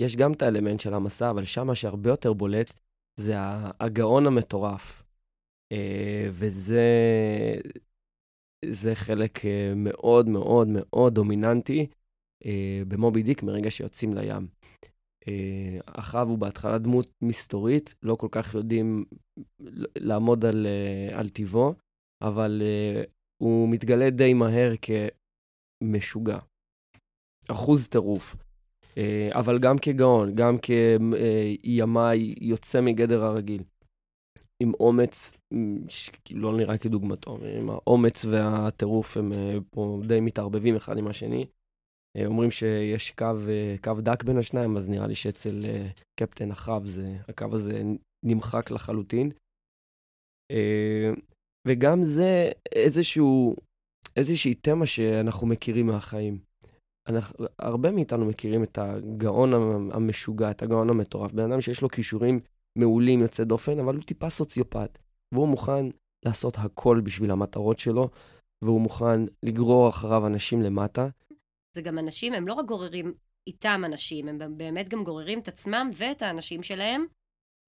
יש 0.00 0.16
גם 0.16 0.32
את 0.32 0.42
האלמנט 0.42 0.80
של 0.80 0.94
המסע, 0.94 1.30
אבל 1.30 1.44
שם 1.44 1.66
מה 1.66 1.74
שהרבה 1.74 2.10
יותר 2.10 2.32
בולט 2.32 2.80
זה 3.20 3.34
הגאון 3.80 4.26
המטורף. 4.26 5.02
אה, 5.72 6.28
וזה 6.30 6.86
זה 8.64 8.94
חלק 8.94 9.44
אה, 9.44 9.72
מאוד 9.76 10.28
מאוד 10.28 10.68
מאוד 10.70 11.14
דומיננטי 11.14 11.86
אה, 12.44 12.82
במובי 12.88 13.22
דיק 13.22 13.42
מרגע 13.42 13.70
שיוצאים 13.70 14.14
לים. 14.14 14.48
אחאב 15.86 16.28
הוא 16.28 16.38
בהתחלה 16.38 16.78
דמות 16.78 17.10
מסתורית, 17.22 17.94
לא 18.02 18.14
כל 18.14 18.28
כך 18.30 18.54
יודעים 18.54 19.04
לעמוד 19.96 20.44
על, 20.44 20.66
על 21.12 21.28
טיבו, 21.28 21.74
אבל 22.22 22.62
הוא 23.42 23.68
מתגלה 23.68 24.10
די 24.10 24.34
מהר 24.34 24.72
כמשוגע. 25.82 26.38
אחוז 27.50 27.88
טירוף. 27.88 28.36
אה, 29.00 29.30
אבל 29.32 29.58
גם 29.58 29.78
כגאון, 29.78 30.34
גם 30.34 30.58
כימאי 30.58 32.34
יוצא 32.40 32.80
מגדר 32.80 33.24
הרגיל. 33.24 33.62
עם 34.62 34.72
אומץ, 34.80 35.38
לא 36.30 36.56
נראה 36.56 36.78
כדוגמתו, 36.78 37.38
עם 37.58 37.70
האומץ 37.70 38.24
והטירוף 38.24 39.16
הם 39.16 39.32
אה, 39.32 39.58
פה 39.70 40.00
די 40.06 40.20
מתערבבים 40.20 40.76
אחד 40.76 40.98
עם 40.98 41.06
השני. 41.06 41.46
אה, 42.16 42.26
אומרים 42.26 42.50
שיש 42.50 43.10
קו, 43.10 43.34
קו 43.84 43.92
דק 44.00 44.24
בין 44.24 44.38
השניים, 44.38 44.76
אז 44.76 44.88
נראה 44.88 45.06
לי 45.06 45.14
שאצל 45.14 45.64
קפטן 46.20 46.50
אחאב 46.50 46.82
הקו 47.28 47.46
הזה 47.52 47.82
נמחק 48.24 48.70
לחלוטין. 48.70 49.30
וגם 51.68 52.02
זה 52.02 52.50
איזשהו, 52.74 53.56
איזושהי 54.16 54.54
תמה 54.54 54.86
שאנחנו 54.86 55.46
מכירים 55.46 55.86
מהחיים. 55.86 56.49
אנחנו, 57.10 57.46
הרבה 57.58 57.90
מאיתנו 57.90 58.26
מכירים 58.26 58.62
את 58.62 58.78
הגאון 58.78 59.52
המשוגע, 59.92 60.50
את 60.50 60.62
הגאון 60.62 60.90
המטורף, 60.90 61.32
בן 61.32 61.52
אדם 61.52 61.60
שיש 61.60 61.82
לו 61.82 61.88
כישורים 61.88 62.40
מעולים, 62.78 63.20
יוצא 63.20 63.44
דופן, 63.44 63.78
אבל 63.78 63.94
הוא 63.94 64.04
טיפה 64.04 64.30
סוציופט, 64.30 64.98
והוא 65.34 65.48
מוכן 65.48 65.86
לעשות 66.24 66.54
הכל 66.58 67.00
בשביל 67.04 67.30
המטרות 67.30 67.78
שלו, 67.78 68.08
והוא 68.64 68.80
מוכן 68.80 69.20
לגרור 69.42 69.88
אחריו 69.88 70.26
אנשים 70.26 70.62
למטה. 70.62 71.08
זה 71.76 71.82
גם 71.82 71.98
אנשים, 71.98 72.32
הם 72.32 72.48
לא 72.48 72.52
רק 72.52 72.66
גוררים 72.66 73.14
איתם 73.46 73.82
אנשים, 73.86 74.28
הם 74.28 74.56
באמת 74.56 74.88
גם 74.88 75.04
גוררים 75.04 75.38
את 75.38 75.48
עצמם 75.48 75.90
ואת 75.96 76.22
האנשים 76.22 76.62
שלהם 76.62 77.04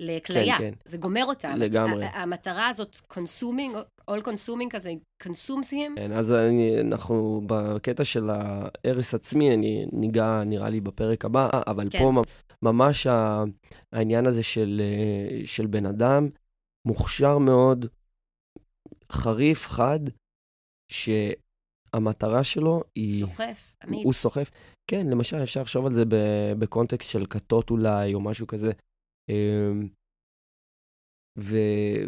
לכליה. 0.03 0.59
כן, 0.59 0.71
כן. 0.71 0.75
זה 0.85 0.99
גומר 0.99 1.25
אותם. 1.25 1.55
לגמרי. 1.57 2.05
המטרה 2.05 2.69
הזאת, 2.69 2.97
consuming, 3.13 3.77
all 4.11 4.23
consuming 4.23 4.71
כזה, 4.71 4.93
consumes 5.23 5.75
כן, 5.97 6.13
אז 6.13 6.33
אני, 6.33 6.81
אנחנו 6.81 7.41
בקטע 7.47 8.05
של 8.05 8.31
ההרס 8.31 9.15
עצמי, 9.15 9.55
אני 9.55 9.87
ניגע 9.93 10.43
נראה 10.47 10.71
לי 10.71 10.81
בפרק 10.81 11.25
הבא, 11.25 11.49
אבל 11.67 11.87
כן. 11.91 11.99
פה 11.99 12.23
ממש 12.63 13.07
העניין 13.93 14.27
הזה 14.27 14.43
של, 14.43 14.83
של 15.45 15.67
בן 15.67 15.87
אדם 15.87 16.29
מוכשר 16.87 17.39
מאוד, 17.39 17.87
חריף, 19.13 19.67
חד, 19.67 20.01
שהמטרה 20.93 22.45
שלו 22.45 22.83
היא... 22.95 23.21
סוחף, 23.21 23.75
אמיץ. 23.85 24.05
הוא 24.05 24.13
סוחף. 24.13 24.51
כן, 24.91 25.07
למשל, 25.07 25.43
אפשר 25.43 25.61
לחשוב 25.61 25.87
על 25.87 25.93
זה 25.93 26.05
בקונטקסט 26.59 27.11
של 27.11 27.27
כתות 27.31 27.71
אולי, 27.71 28.15
או 28.15 28.21
משהו 28.21 28.47
כזה. 28.47 28.73
אמ, 29.29 29.89
ו, 31.39 31.57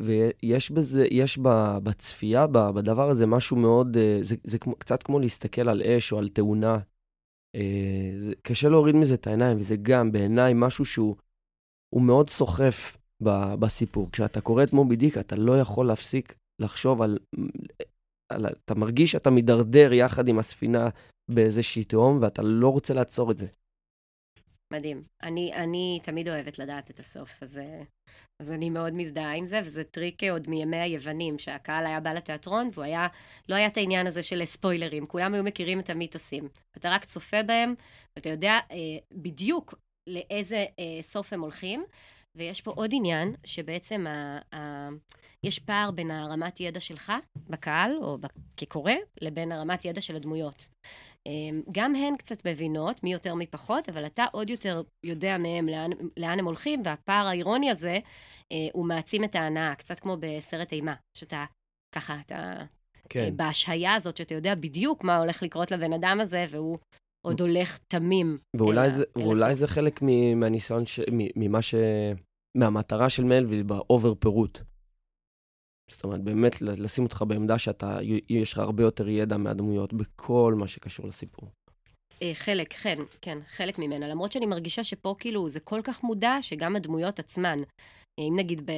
ויש 0.01 0.71
בזה, 0.71 1.07
יש 1.11 1.39
בצפייה, 1.83 2.47
בדבר 2.47 3.11
הזה, 3.11 3.27
משהו 3.27 3.57
מאוד, 3.57 3.97
אה, 3.97 4.19
זה, 4.23 4.37
זה 4.45 4.59
כמו, 4.59 4.75
קצת 4.77 5.03
כמו 5.03 5.21
להסתכל 5.21 5.69
על 5.69 5.83
אש 5.83 6.13
או 6.13 6.19
על 6.19 6.29
תאונה. 6.29 6.79
אה, 7.55 8.33
קשה 8.43 8.69
להוריד 8.69 8.97
מזה 8.97 9.15
את 9.15 9.27
העיניים, 9.27 9.59
וזה 9.59 9.77
גם 9.83 10.13
בעיניי 10.13 10.53
משהו 10.57 10.85
שהוא 10.85 11.17
מאוד 11.97 12.31
סוחף 12.31 12.97
ב, 13.23 13.55
בסיפור. 13.55 14.11
כשאתה 14.13 14.41
קורא 14.41 14.63
את 14.63 14.73
מובי 14.73 14.97
דיק, 14.97 15.19
אתה 15.19 15.37
לא 15.37 15.61
יכול 15.61 15.87
להפסיק 15.87 16.35
לחשוב 16.59 17.03
על, 17.03 17.19
על... 18.33 18.47
אתה 18.65 18.75
מרגיש 18.75 19.13
שאתה 19.13 19.31
מידרדר 19.31 19.93
יחד 19.93 20.29
עם 20.29 20.39
הספינה 20.39 20.89
באיזושהי 21.31 21.85
תהום, 21.85 22.19
ואתה 22.23 22.43
לא 22.43 22.69
רוצה 22.69 22.95
לעצור 22.95 23.31
את 23.31 23.39
זה. 23.39 23.47
מדהים. 24.75 25.03
אני, 25.23 25.53
אני 25.53 26.01
תמיד 26.03 26.29
אוהבת 26.29 26.59
לדעת 26.59 26.91
את 26.91 27.01
הסוף, 27.01 27.43
אז, 27.43 27.61
אז 28.43 28.51
אני 28.51 28.71
מאוד 28.71 28.93
מזדהה 28.93 29.35
עם 29.35 29.47
זה, 29.47 29.61
וזה 29.65 29.85
טריק 29.85 30.25
עוד 30.25 30.51
מימי 30.51 30.77
היוונים, 30.77 31.39
שהקהל 31.39 31.87
היה 31.87 32.01
בא 32.01 32.13
לתיאטרון, 32.13 32.71
והוא 32.73 32.85
היה, 32.85 33.07
לא 33.49 33.55
היה 33.55 33.67
את 33.67 33.77
העניין 33.77 34.07
הזה 34.07 34.23
של 34.23 34.45
ספוילרים, 34.45 35.07
כולם 35.07 35.35
היו 35.35 35.45
מכירים 35.45 35.81
את 35.81 35.91
המיתוסים. 35.91 36.49
אתה 36.77 36.91
רק 36.91 37.05
צופה 37.05 37.43
בהם, 37.43 37.75
ואתה 38.17 38.29
יודע 38.29 38.59
אה, 38.71 38.77
בדיוק 39.13 39.75
לאיזה 40.07 40.65
אה, 40.79 41.03
סוף 41.03 41.33
הם 41.33 41.41
הולכים. 41.41 41.85
ויש 42.37 42.61
פה 42.61 42.71
עוד 42.71 42.91
עניין, 42.93 43.35
שבעצם 43.45 44.07
ה, 44.07 44.39
ה, 44.55 44.89
יש 45.45 45.59
פער 45.59 45.91
בין 45.91 46.11
הרמת 46.11 46.61
ידע 46.61 46.81
שלך 46.81 47.13
בקהל, 47.37 47.97
או 48.03 48.19
כקורא, 48.57 48.93
לבין 49.21 49.53
הרמת 49.53 49.85
ידע 49.85 50.01
של 50.01 50.17
הדמויות. 50.17 50.69
אמ, 51.27 51.63
גם 51.73 51.95
הן 51.95 52.17
קצת 52.17 52.47
מבינות, 52.47 53.05
מי 53.05 53.13
יותר 53.13 53.35
מי 53.35 53.47
פחות, 53.47 53.89
אבל 53.89 54.07
אתה 54.07 54.25
עוד 54.33 54.51
יותר 54.51 54.83
יודע 55.05 55.39
מהם 55.39 55.69
לאן, 55.69 55.91
לאן 56.17 56.39
הם 56.39 56.45
הולכים, 56.45 56.81
והפער 56.85 57.27
האירוני 57.27 57.71
הזה, 57.71 57.99
אה, 58.53 58.69
הוא 58.73 58.87
מעצים 58.87 59.25
את 59.25 59.35
ההנאה, 59.35 59.75
קצת 59.75 60.01
כמו 60.01 60.17
בסרט 60.21 60.73
אימה, 60.73 60.95
שאתה 61.19 61.45
ככה, 61.95 62.21
אתה... 62.21 62.63
כן. 63.09 63.21
אה, 63.21 63.31
בהשהיה 63.31 63.95
הזאת, 63.95 64.17
שאתה 64.17 64.35
יודע 64.35 64.55
בדיוק 64.55 65.05
מה 65.05 65.19
הולך 65.19 65.43
לקרות 65.43 65.71
לבן 65.71 65.93
אדם 65.93 66.19
הזה, 66.21 66.45
והוא 66.51 66.79
עוד 67.25 67.41
הולך 67.41 67.79
תמים. 67.89 68.39
ואולי, 68.57 68.87
אל, 68.87 68.91
זה, 68.91 69.05
אל 69.17 69.23
ואולי 69.23 69.55
זה 69.55 69.67
חלק 69.67 70.03
מהניסיון, 70.37 70.87
ש, 70.87 71.01
ממה 71.37 71.63
ש... 71.63 71.75
מהמטרה 72.57 73.11
של 73.11 73.25
מלוויל 73.25 73.63
באובר 73.63 74.15
פירוט. 74.15 74.59
זאת 75.91 76.05
אומרת, 76.05 76.21
באמת 76.21 76.63
לשים 76.63 77.05
אותך 77.05 77.25
בעמדה 77.29 77.59
שאתה, 77.59 77.99
יש 78.29 78.53
לך 78.53 78.59
הרבה 78.59 78.83
יותר 78.83 79.09
ידע 79.09 79.37
מהדמויות 79.37 79.93
בכל 79.93 80.55
מה 80.59 80.69
שקשור 80.69 81.07
לסיפור. 81.07 81.49
אה, 82.23 82.33
חלק, 82.35 82.73
כן, 82.73 82.99
כן, 83.23 83.39
חלק 83.49 83.79
ממנה. 83.79 84.09
למרות 84.09 84.33
שאני 84.33 84.47
מרגישה 84.47 84.85
שפה 84.85 85.15
כאילו 85.19 85.49
זה 85.49 85.61
כל 85.61 85.81
כך 85.85 86.03
מודע, 86.03 86.37
שגם 86.41 86.77
הדמויות 86.77 87.19
עצמן 87.19 87.59
אם 88.19 88.35
נגיד 88.39 88.67
ב, 88.67 88.73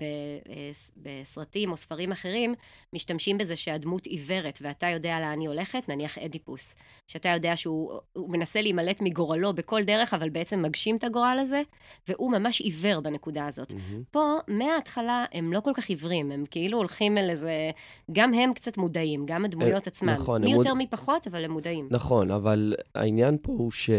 ב, 0.00 0.02
אה, 0.50 0.70
בסרטים 0.96 1.70
או 1.70 1.76
ספרים 1.76 2.12
אחרים, 2.12 2.54
משתמשים 2.92 3.38
בזה 3.38 3.56
שהדמות 3.56 4.06
עיוורת 4.06 4.58
ואתה 4.62 4.86
יודע 4.86 5.20
לאן 5.20 5.40
היא 5.40 5.48
הולכת, 5.48 5.88
נניח 5.88 6.18
אדיפוס, 6.18 6.74
שאתה 7.06 7.28
יודע 7.28 7.56
שהוא 7.56 8.00
מנסה 8.16 8.62
להימלט 8.62 9.00
מגורלו 9.02 9.52
בכל 9.52 9.82
דרך, 9.82 10.14
אבל 10.14 10.30
בעצם 10.30 10.62
מגשים 10.62 10.96
את 10.96 11.04
הגורל 11.04 11.38
הזה, 11.40 11.62
והוא 12.08 12.32
ממש 12.32 12.60
עיוור 12.60 13.00
בנקודה 13.00 13.46
הזאת. 13.46 13.70
Mm-hmm. 13.70 14.04
פה, 14.10 14.36
מההתחלה, 14.48 15.24
הם 15.32 15.52
לא 15.52 15.60
כל 15.60 15.72
כך 15.74 15.88
עיוורים, 15.88 16.32
הם 16.32 16.44
כאילו 16.50 16.78
הולכים 16.78 17.18
אל 17.18 17.30
איזה... 17.30 17.70
גם 18.12 18.34
הם 18.34 18.54
קצת 18.54 18.78
מודעים, 18.78 19.26
גם 19.26 19.44
הדמויות 19.44 19.86
אה, 19.86 19.92
עצמן. 19.92 20.12
נכון. 20.12 20.44
מי 20.44 20.52
יותר 20.52 20.74
מוד... 20.74 20.82
מפחות, 20.82 21.26
אבל 21.26 21.44
הם 21.44 21.50
מודעים. 21.50 21.88
נכון, 21.90 22.30
אבל 22.30 22.74
העניין 22.94 23.38
פה 23.42 23.52
הוא 23.52 23.70
ש... 23.70 23.90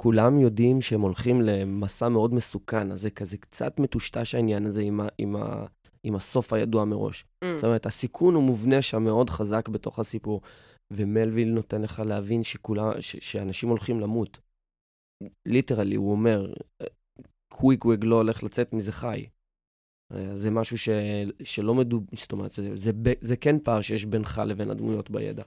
כולם 0.00 0.40
יודעים 0.40 0.80
שהם 0.80 1.00
הולכים 1.00 1.42
למסע 1.42 2.08
מאוד 2.08 2.34
מסוכן, 2.34 2.92
אז 2.92 3.00
זה 3.00 3.10
כזה 3.10 3.38
קצת 3.38 3.80
מטושטש 3.80 4.34
העניין 4.34 4.66
הזה 4.66 4.82
עם, 4.82 5.00
ה, 5.00 5.08
עם, 5.18 5.36
ה, 5.36 5.66
עם 6.02 6.14
הסוף 6.14 6.52
הידוע 6.52 6.84
מראש. 6.84 7.22
Mm. 7.22 7.46
זאת 7.54 7.64
אומרת, 7.64 7.86
הסיכון 7.86 8.34
הוא 8.34 8.42
מובנה 8.42 8.82
שם 8.82 9.02
מאוד 9.02 9.30
חזק 9.30 9.68
בתוך 9.68 9.98
הסיפור, 9.98 10.40
ומלוויל 10.90 11.48
נותן 11.48 11.82
לך 11.82 12.02
להבין 12.06 12.42
שכולה, 12.42 13.02
ש, 13.02 13.16
שאנשים 13.16 13.68
הולכים 13.68 14.00
למות. 14.00 14.38
Literally, 15.46 15.96
הוא 15.96 16.12
אומר, 16.12 16.52
קוויקווג 17.52 17.84
לא 18.02 18.16
הולך 18.16 18.42
לצאת 18.42 18.72
מזה 18.72 18.92
חי. 18.92 19.26
זה 20.34 20.50
משהו 20.50 20.78
ש, 20.78 20.88
שלא 21.42 21.74
מדוב... 21.74 22.04
זאת 22.12 22.32
אומרת, 22.32 22.50
זה, 22.50 22.76
זה, 22.76 22.92
זה 23.20 23.36
כן 23.36 23.58
פער 23.58 23.80
שיש 23.80 24.04
בינך 24.04 24.42
לבין 24.46 24.70
הדמויות 24.70 25.10
בידע. 25.10 25.42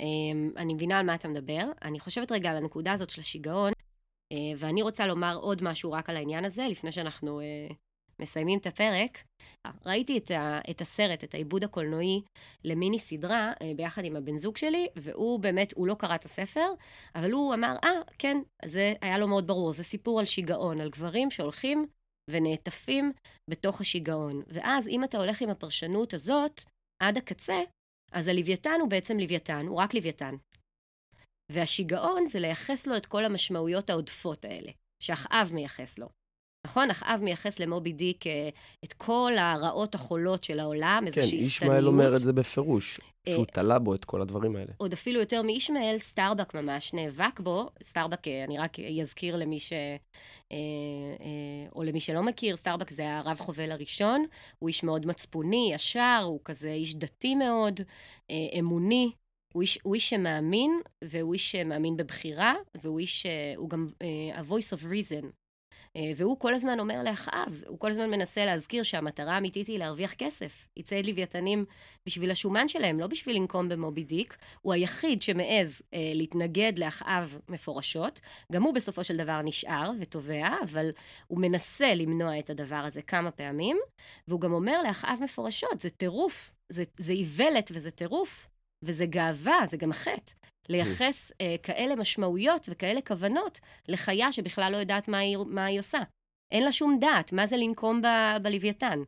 אמ, 0.00 0.50
אני 0.56 0.74
מבינה 0.74 0.98
על 0.98 1.06
מה 1.06 1.14
אתה 1.14 1.28
מדבר. 1.28 1.70
אני 1.82 2.00
חושבת 2.00 2.32
רגע 2.32 2.50
על 2.50 2.56
הנקודה 2.56 2.92
הזאת 2.92 3.10
של 3.10 3.20
השיגעון. 3.20 3.72
אה, 4.34 4.52
ואני 4.56 4.82
רוצה 4.82 5.06
לומר 5.06 5.36
עוד 5.36 5.62
משהו 5.62 5.92
רק 5.92 6.10
על 6.10 6.16
העניין 6.16 6.44
הזה, 6.44 6.66
לפני 6.70 6.92
שאנחנו 6.92 7.40
uh, 7.40 7.74
מסיימים 8.20 8.58
את 8.58 8.66
הפרק. 8.66 9.24
ראיתי 9.86 10.18
את, 10.18 10.30
ה, 10.30 10.60
את 10.70 10.80
הסרט, 10.80 11.24
את 11.24 11.34
העיבוד 11.34 11.64
הקולנועי 11.64 12.20
למיני 12.64 12.98
סדרה 12.98 13.52
ביחד 13.76 14.04
עם 14.04 14.16
הבן 14.16 14.36
זוג 14.36 14.56
שלי, 14.56 14.88
והוא 14.96 15.40
באמת, 15.40 15.72
הוא 15.76 15.86
לא 15.86 15.94
קרא 15.94 16.14
את 16.14 16.24
הספר, 16.24 16.66
אבל 17.14 17.30
הוא 17.30 17.54
אמר, 17.54 17.76
אה, 17.84 17.90
ah, 17.90 18.12
כן, 18.18 18.36
זה 18.64 18.92
היה 19.00 19.18
לו 19.18 19.28
מאוד 19.28 19.46
ברור, 19.46 19.72
זה 19.72 19.84
סיפור 19.84 20.18
על 20.18 20.24
שיגעון, 20.24 20.80
על 20.80 20.90
גברים 20.90 21.30
שהולכים 21.30 21.86
ונעטפים 22.30 23.12
בתוך 23.50 23.80
השיגעון. 23.80 24.42
ואז 24.46 24.88
אם 24.88 25.04
אתה 25.04 25.18
הולך 25.18 25.42
עם 25.42 25.50
הפרשנות 25.50 26.14
הזאת 26.14 26.64
עד 27.02 27.16
הקצה, 27.16 27.62
אז 28.12 28.28
הלוויתן 28.28 28.78
הוא 28.80 28.88
בעצם 28.88 29.18
לוויתן, 29.18 29.66
הוא 29.66 29.78
רק 29.78 29.94
לוויתן. 29.94 30.34
והשיגעון 31.52 32.26
זה 32.26 32.40
לייחס 32.40 32.86
לו 32.86 32.96
את 32.96 33.06
כל 33.06 33.24
המשמעויות 33.24 33.90
העודפות 33.90 34.44
האלה, 34.44 34.70
שאחאב 35.02 35.50
מייחס 35.54 35.98
לו. 35.98 36.08
נכון? 36.66 36.90
אחאב 36.90 37.20
מייחס 37.22 37.60
למובי 37.60 37.92
דיק 37.92 38.26
אה, 38.26 38.48
את 38.84 38.92
כל 38.92 39.32
הרעות 39.38 39.94
החולות 39.94 40.44
של 40.44 40.60
העולם, 40.60 40.98
כן, 41.00 41.06
איזושהי 41.06 41.38
שטניות. 41.38 41.60
כן, 41.60 41.64
ישמעאל 41.66 41.86
אומר 41.86 42.14
את 42.14 42.18
זה 42.20 42.32
בפירוש, 42.32 43.00
אה, 43.28 43.32
שהוא 43.32 43.44
תלה 43.44 43.78
בו 43.78 43.94
את 43.94 44.04
כל 44.04 44.22
הדברים 44.22 44.56
האלה. 44.56 44.72
עוד 44.76 44.92
אפילו 44.92 45.20
יותר 45.20 45.42
מישמעאל, 45.42 45.98
סטארבק 45.98 46.54
ממש 46.54 46.94
נאבק 46.94 47.40
בו. 47.40 47.70
סטארבק, 47.82 48.28
אה, 48.28 48.44
אני 48.44 48.58
רק 48.58 48.76
אזכיר 49.00 49.36
למי 49.36 49.60
ש... 49.60 49.72
או 51.76 51.82
למי 51.82 52.00
שלא 52.00 52.22
מכיר, 52.22 52.56
סטארבק 52.56 52.90
זה 52.90 53.18
הרב 53.18 53.36
חובל 53.40 53.70
הראשון. 53.70 54.26
הוא 54.58 54.68
איש 54.68 54.82
מאוד 54.82 55.06
מצפוני, 55.06 55.70
ישר, 55.74 56.20
הוא 56.24 56.40
כזה 56.44 56.72
איש 56.72 56.94
דתי 56.94 57.34
מאוד, 57.34 57.80
אמוני. 58.58 59.12
הוא 59.54 59.62
איש, 59.62 59.78
הוא 59.82 59.94
איש 59.94 60.10
שמאמין, 60.10 60.80
והוא 61.04 61.34
איש 61.34 61.52
שמאמין 61.52 61.96
בבחירה, 61.96 62.54
והוא 62.82 62.98
איש, 62.98 63.26
הוא 63.56 63.70
גם 63.70 63.86
uh, 63.88 64.38
ה-voice 64.38 64.78
of 64.78 64.82
reason. 64.82 65.26
Uh, 65.72 66.00
והוא 66.16 66.38
כל 66.38 66.54
הזמן 66.54 66.80
אומר 66.80 67.02
לאחאב, 67.02 67.62
הוא 67.66 67.78
כל 67.78 67.90
הזמן 67.90 68.10
מנסה 68.10 68.44
להזכיר 68.44 68.82
שהמטרה 68.82 69.34
האמיתית 69.34 69.66
היא 69.66 69.78
להרוויח 69.78 70.14
כסף. 70.14 70.68
יצייד 70.76 71.06
לוויתנים 71.06 71.64
בשביל 72.06 72.30
השומן 72.30 72.68
שלהם, 72.68 73.00
לא 73.00 73.06
בשביל 73.06 73.36
לנקום 73.36 73.68
במובי 73.68 74.04
דיק. 74.04 74.36
הוא 74.60 74.72
היחיד 74.72 75.22
שמעז 75.22 75.80
uh, 75.80 75.96
להתנגד 76.14 76.78
לאחאב 76.78 77.38
מפורשות. 77.48 78.20
גם 78.52 78.62
הוא 78.62 78.74
בסופו 78.74 79.04
של 79.04 79.16
דבר 79.16 79.42
נשאר 79.42 79.90
ותובע, 80.00 80.48
אבל 80.62 80.90
הוא 81.26 81.40
מנסה 81.40 81.94
למנוע 81.94 82.38
את 82.38 82.50
הדבר 82.50 82.76
הזה 82.86 83.02
כמה 83.02 83.30
פעמים. 83.30 83.78
והוא 84.28 84.40
גם 84.40 84.52
אומר 84.52 84.82
לאחאב 84.82 85.18
מפורשות, 85.22 85.80
זה 85.80 85.90
טירוף, 85.90 86.56
זה, 86.68 86.82
זה 86.98 87.12
איוולת 87.12 87.70
וזה 87.74 87.90
טירוף. 87.90 88.53
וזה 88.86 89.06
גאווה, 89.06 89.58
זה 89.68 89.76
גם 89.76 89.92
חטא, 89.92 90.32
לייחס 90.68 91.32
אה, 91.40 91.54
כאלה 91.62 91.96
משמעויות 91.96 92.66
וכאלה 92.70 93.00
כוונות 93.00 93.60
לחיה 93.88 94.32
שבכלל 94.32 94.72
לא 94.72 94.76
יודעת 94.76 95.08
מה 95.08 95.18
היא, 95.18 95.36
מה 95.46 95.64
היא 95.64 95.78
עושה. 95.78 95.98
אין 96.52 96.64
לה 96.64 96.72
שום 96.72 96.98
דעת, 97.00 97.32
מה 97.32 97.46
זה 97.46 97.56
לנקום 97.56 98.02
ב, 98.02 98.06
בלוויתן. 98.42 98.98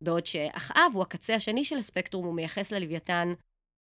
בעוד 0.00 0.26
שאחאב 0.26 0.90
הוא 0.94 1.02
הקצה 1.02 1.34
השני 1.34 1.64
של 1.64 1.76
הספקטרום, 1.76 2.26
הוא 2.26 2.34
מייחס 2.34 2.72
ללוויתן 2.72 3.32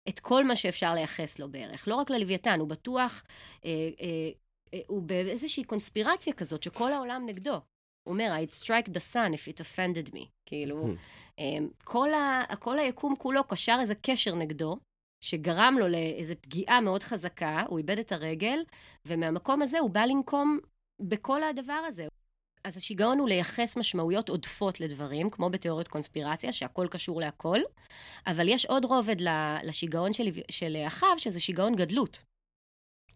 את 0.09 0.21
כל 0.21 0.45
מה 0.45 0.57
שאפשר 0.57 0.95
לייחס 0.95 1.39
לו 1.39 1.51
בערך. 1.51 1.89
לא 1.89 1.95
רק 1.95 2.11
ללוויתן, 2.11 2.61
הוא 2.61 2.69
בטוח, 2.69 3.23
אה, 3.65 3.71
אה, 4.01 4.31
אה, 4.75 4.81
הוא 4.87 5.03
באיזושהי 5.03 5.65
קונספירציה 5.65 6.33
כזאת 6.33 6.63
שכל 6.63 6.93
העולם 6.93 7.27
נגדו. 7.27 7.61
הוא 8.03 8.13
אומר, 8.13 8.33
I'd 8.37 8.65
strike 8.65 8.89
the 8.89 9.15
sun 9.15 9.35
if 9.35 9.53
it 9.53 9.61
offended 9.61 10.15
me. 10.15 10.27
כאילו, 10.47 10.89
אה, 11.39 11.59
כל, 11.85 12.15
ה, 12.15 12.45
כל 12.59 12.79
היקום 12.79 13.17
כולו 13.17 13.45
קשר 13.45 13.77
איזה 13.81 13.95
קשר 13.95 14.35
נגדו, 14.35 14.77
שגרם 15.21 15.77
לו 15.79 15.89
לאיזו 15.89 16.35
פגיעה 16.41 16.81
מאוד 16.81 17.03
חזקה, 17.03 17.65
הוא 17.69 17.79
איבד 17.79 17.99
את 17.99 18.13
הרגל, 18.13 18.59
ומהמקום 19.07 19.63
הזה 19.63 19.79
הוא 19.79 19.91
בא 19.91 20.05
לנקום 20.05 20.59
בכל 21.01 21.43
הדבר 21.43 21.83
הזה. 21.89 22.07
אז 22.65 22.77
השיגעון 22.77 23.19
הוא 23.19 23.29
לייחס 23.29 23.77
משמעויות 23.77 24.29
עודפות 24.29 24.81
לדברים, 24.81 25.29
כמו 25.31 25.51
בתיאוריות 25.51 25.89
קונספירציה, 25.89 26.53
שהכל 26.53 26.87
קשור 26.91 27.21
להכל, 27.21 27.59
אבל 28.27 28.49
יש 28.49 28.67
עוד 28.67 28.85
רובד 28.85 29.17
לשיגעון 29.63 30.13
של, 30.13 30.29
של 30.51 30.77
אחאב, 30.87 31.19
שזה 31.19 31.41
שיגעון 31.41 31.77
גדלות. 31.77 32.23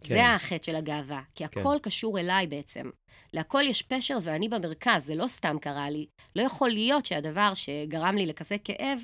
כן. 0.01 0.15
זה 0.15 0.27
החטא 0.27 0.67
של 0.67 0.77
הגאווה, 0.77 1.23
כי 1.35 1.49
כן. 1.49 1.61
הכל 1.61 1.77
כן. 1.77 1.79
קשור 1.79 2.19
אליי 2.19 2.47
בעצם. 2.47 2.91
להכל 3.33 3.63
יש 3.67 3.83
פשר 3.83 4.19
ואני 4.23 4.49
במרכז, 4.49 5.05
זה 5.05 5.15
לא 5.15 5.27
סתם 5.27 5.57
קרה 5.61 5.91
לי. 5.91 6.07
לא 6.37 6.43
יכול 6.43 6.71
להיות 6.71 7.07
שהדבר 7.07 7.55
שגרם 7.55 8.17
לי 8.17 8.27
לכזה 8.27 8.57
כאב, 8.65 9.01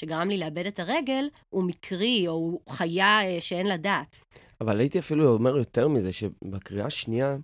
שגרם 0.00 0.28
לי 0.28 0.38
לאבד 0.38 0.66
את 0.66 0.78
הרגל, 0.78 1.28
הוא 1.48 1.64
מקרי, 1.64 2.28
או 2.28 2.32
הוא 2.32 2.60
חיה 2.68 3.20
אה, 3.22 3.40
שאין 3.40 3.66
לה 3.66 3.76
דעת. 3.76 4.20
אבל 4.60 4.80
הייתי 4.80 4.98
אפילו 4.98 5.34
אומר 5.34 5.56
יותר 5.56 5.88
מזה, 5.88 6.12
שבקריאה 6.12 6.86
השנייה, 6.86 7.36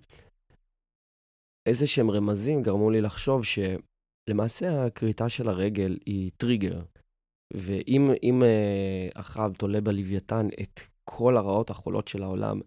איזה 1.65 1.87
שהם 1.87 2.11
רמזים 2.11 2.63
גרמו 2.63 2.89
לי 2.89 3.01
לחשוב 3.01 3.41
שלמעשה 3.43 4.85
הכריתה 4.85 5.29
של 5.29 5.47
הרגל 5.47 5.97
היא 6.05 6.31
טריגר. 6.37 6.81
ואם 7.53 8.43
אה, 8.43 9.09
אחאב 9.15 9.53
תולה 9.53 9.81
בלוויתן 9.81 10.47
את 10.61 10.79
כל 11.03 11.37
הרעות 11.37 11.69
החולות 11.69 12.07
של 12.07 12.23
העולם, 12.23 12.61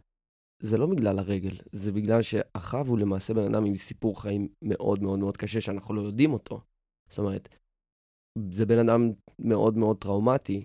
זה 0.63 0.79
לא 0.79 0.87
בגלל 0.87 1.19
הרגל, 1.19 1.57
זה 1.73 1.93
בגלל 1.93 2.23
שאחאב 2.23 2.89
הוא 2.89 2.99
למעשה 2.99 3.35
בן 3.35 3.55
אדם 3.55 3.65
עם 3.65 3.77
סיפור 3.77 4.23
חיים 4.23 4.49
מאוד 4.63 5.03
מאוד 5.03 5.19
מאוד 5.19 5.37
קשה, 5.37 5.61
שאנחנו 5.61 5.95
לא 5.95 6.01
יודעים 6.01 6.33
אותו. 6.33 6.61
זאת 7.09 7.19
אומרת, 7.19 7.49
זה 8.53 8.67
בן 8.67 8.79
אדם 8.79 9.11
מאוד 9.39 9.77
מאוד 9.77 9.97
טראומטי, 9.97 10.65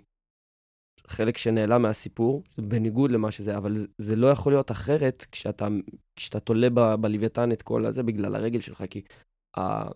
חלק 1.08 1.38
שנעלם 1.38 1.82
מהסיפור, 1.82 2.44
בניגוד 2.58 3.12
למה 3.12 3.32
שזה, 3.32 3.58
אבל 3.58 3.76
זה, 3.76 3.88
זה 3.98 4.16
לא 4.16 4.28
יכול 4.28 4.52
להיות 4.52 4.72
אחרת 4.72 5.26
כשאתה, 5.32 5.68
כשאתה 6.16 6.40
תולה 6.40 6.70
בלוויתן 6.98 7.52
את 7.52 7.62
כל 7.62 7.86
הזה 7.86 8.04
בגלל 8.04 8.36
הרגל 8.36 8.60
שלך, 8.60 8.84
כי 8.90 9.02
ה... 9.58 9.90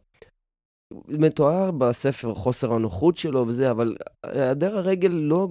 מתואר 1.07 1.71
בספר 1.71 2.33
חוסר 2.33 2.73
הנוחות 2.73 3.17
שלו 3.17 3.47
וזה, 3.47 3.71
אבל 3.71 3.95
היעדר 4.23 4.77
הרגל 4.77 5.11
לא, 5.11 5.47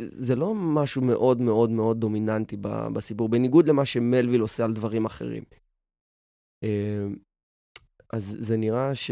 זה 0.00 0.36
לא 0.36 0.54
משהו 0.54 1.02
מאוד 1.02 1.40
מאוד 1.40 1.70
מאוד 1.70 2.00
דומיננטי 2.00 2.56
בסיפור, 2.92 3.28
בניגוד 3.28 3.68
למה 3.68 3.84
שמלוויל 3.84 4.40
עושה 4.40 4.64
על 4.64 4.72
דברים 4.72 5.04
אחרים. 5.04 5.44
אה, 6.64 7.06
אז 8.12 8.36
זה 8.38 8.56
נראה 8.56 8.94
ש... 8.94 9.10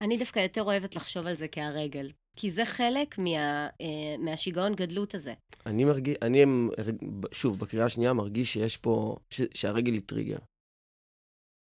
אני 0.00 0.18
דווקא 0.18 0.38
יותר 0.38 0.62
אוהבת 0.62 0.96
לחשוב 0.96 1.26
על 1.26 1.34
זה 1.34 1.48
כהרגל. 1.48 2.12
כי 2.36 2.50
זה 2.50 2.64
חלק 2.64 3.18
מה, 3.18 3.68
אה, 3.80 4.16
מהשיגעון 4.18 4.74
גדלות 4.74 5.14
הזה. 5.14 5.34
אני 5.66 5.84
מרגיש, 5.84 6.16
אני, 6.22 6.44
שוב, 7.32 7.58
בקריאה 7.58 7.86
השנייה 7.86 8.12
מרגיש 8.12 8.52
שיש 8.52 8.76
פה, 8.76 9.16
ש, 9.30 9.42
שהרגל 9.54 9.92
היא 9.92 10.02
טריגר. 10.06 10.38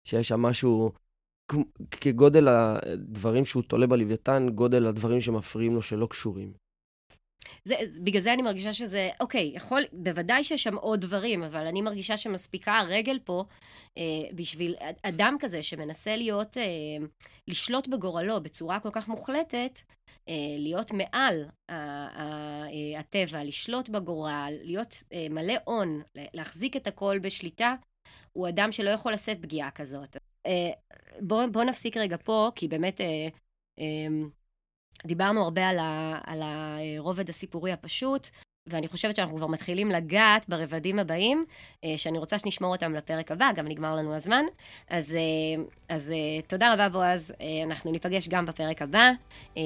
שיש 0.07 0.27
שם 0.27 0.41
משהו, 0.41 0.91
כגודל 1.91 2.47
הדברים 2.47 3.45
שהוא 3.45 3.63
תולה 3.63 3.87
בלוויתן, 3.87 4.47
גודל 4.55 4.85
הדברים 4.85 5.21
שמפריעים 5.21 5.75
לו 5.75 5.81
שלא 5.81 6.05
קשורים. 6.05 6.53
זה, 7.63 7.75
בגלל 8.03 8.21
זה 8.21 8.33
אני 8.33 8.41
מרגישה 8.41 8.73
שזה, 8.73 9.09
אוקיי, 9.19 9.51
יכול, 9.55 9.83
בוודאי 9.93 10.43
שיש 10.43 10.63
שם 10.63 10.77
עוד 10.77 11.01
דברים, 11.01 11.43
אבל 11.43 11.67
אני 11.67 11.81
מרגישה 11.81 12.17
שמספיקה 12.17 12.77
הרגל 12.77 13.19
פה 13.23 13.43
אה, 13.97 14.03
בשביל 14.33 14.75
אדם 15.03 15.35
כזה 15.39 15.63
שמנסה 15.63 16.15
להיות, 16.15 16.57
אה, 16.57 16.63
לשלוט 17.47 17.87
בגורלו 17.87 18.41
בצורה 18.41 18.79
כל 18.79 18.89
כך 18.91 19.07
מוחלטת, 19.07 19.79
אה, 20.29 20.33
להיות 20.57 20.91
מעל 20.91 21.45
ה, 21.69 21.75
ה, 21.75 22.23
אה, 22.67 22.99
הטבע, 22.99 23.43
לשלוט 23.43 23.89
בגורל, 23.89 24.53
להיות 24.61 25.03
אה, 25.13 25.27
מלא 25.29 25.55
הון, 25.65 26.01
להחזיק 26.33 26.75
את 26.75 26.87
הכל 26.87 27.19
בשליטה, 27.19 27.75
הוא 28.33 28.47
אדם 28.49 28.71
שלא 28.71 28.89
יכול 28.89 29.13
לשאת 29.13 29.41
פגיעה 29.41 29.71
כזאת. 29.71 30.17
אה, 30.45 30.71
בואו 31.21 31.51
בוא 31.51 31.63
נפסיק 31.63 31.97
רגע 31.97 32.17
פה, 32.23 32.49
כי 32.55 32.67
באמת... 32.67 33.01
אה, 33.01 33.27
אה, 33.79 34.38
דיברנו 35.05 35.43
הרבה 35.43 35.69
על, 35.69 35.79
ה, 35.79 36.19
על 36.25 36.41
הרובד 36.43 37.29
הסיפורי 37.29 37.71
הפשוט, 37.71 38.29
ואני 38.69 38.87
חושבת 38.87 39.15
שאנחנו 39.15 39.37
כבר 39.37 39.47
מתחילים 39.47 39.89
לגעת 39.89 40.49
ברבדים 40.49 40.99
הבאים, 40.99 41.43
אה, 41.85 41.93
שאני 41.97 42.17
רוצה 42.17 42.39
שנשמור 42.39 42.71
אותם 42.71 42.93
לפרק 42.93 43.31
הבא, 43.31 43.51
גם 43.55 43.67
נגמר 43.67 43.95
לנו 43.95 44.15
הזמן. 44.15 44.43
אז, 44.89 45.15
אה, 45.15 45.63
אז 45.89 46.11
אה, 46.11 46.41
תודה 46.47 46.73
רבה, 46.73 46.89
בועז. 46.89 47.33
אנחנו 47.65 47.91
ניפגש 47.91 48.27
גם 48.27 48.45
בפרק 48.45 48.81
הבא. 48.81 49.11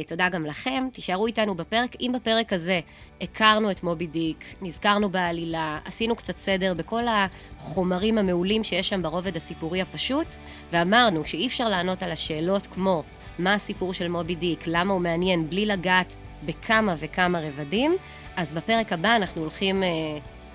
תודה 0.08 0.30
גם 0.30 0.46
לכם. 0.46 0.88
תישארו 0.94 1.28
איתנו 1.28 1.56
בפרק. 1.56 1.96
אם 2.02 2.12
בפרק 2.16 2.54
הזה 2.54 2.80
הכרנו 3.22 3.72
את 3.72 3.84
מובי 3.84 4.08
דיק, 4.08 4.56
נזכרנו 4.62 5.10
בעלילה, 5.10 5.80
עשינו 5.86 6.16
קצת 6.16 6.38
סדר 6.38 6.74
בכל 6.74 7.04
החומרים 7.08 8.18
המעולים 8.18 8.64
שיש 8.64 8.90
שם 8.90 9.02
ברובד 9.02 9.36
הסיפורי 9.36 9.82
הפשוט, 9.82 10.36
ואמרנו 10.72 11.26
שאי 11.26 11.48
אפשר 11.48 11.70
לענות 11.70 12.04
על 12.04 12.12
השאלות 12.12 12.68
כמו 12.68 13.04
מה 13.40 13.54
הסיפור 13.54 13.94
של 13.94 14.08
מובי 14.08 14.36
דיק, 14.36 14.64
למה 14.68 14.94
הוא 14.94 15.02
מעניין, 15.02 15.50
בלי 15.50 15.66
לגעת 15.66 16.16
בכמה 16.46 16.96
וכמה 17.00 17.40
רבדים. 17.40 17.96
אז 18.36 18.54
בפרק 18.54 18.94
הבא 18.94 19.16
אנחנו 19.16 19.42
הולכים, 19.42 19.84
אה, 19.84 19.90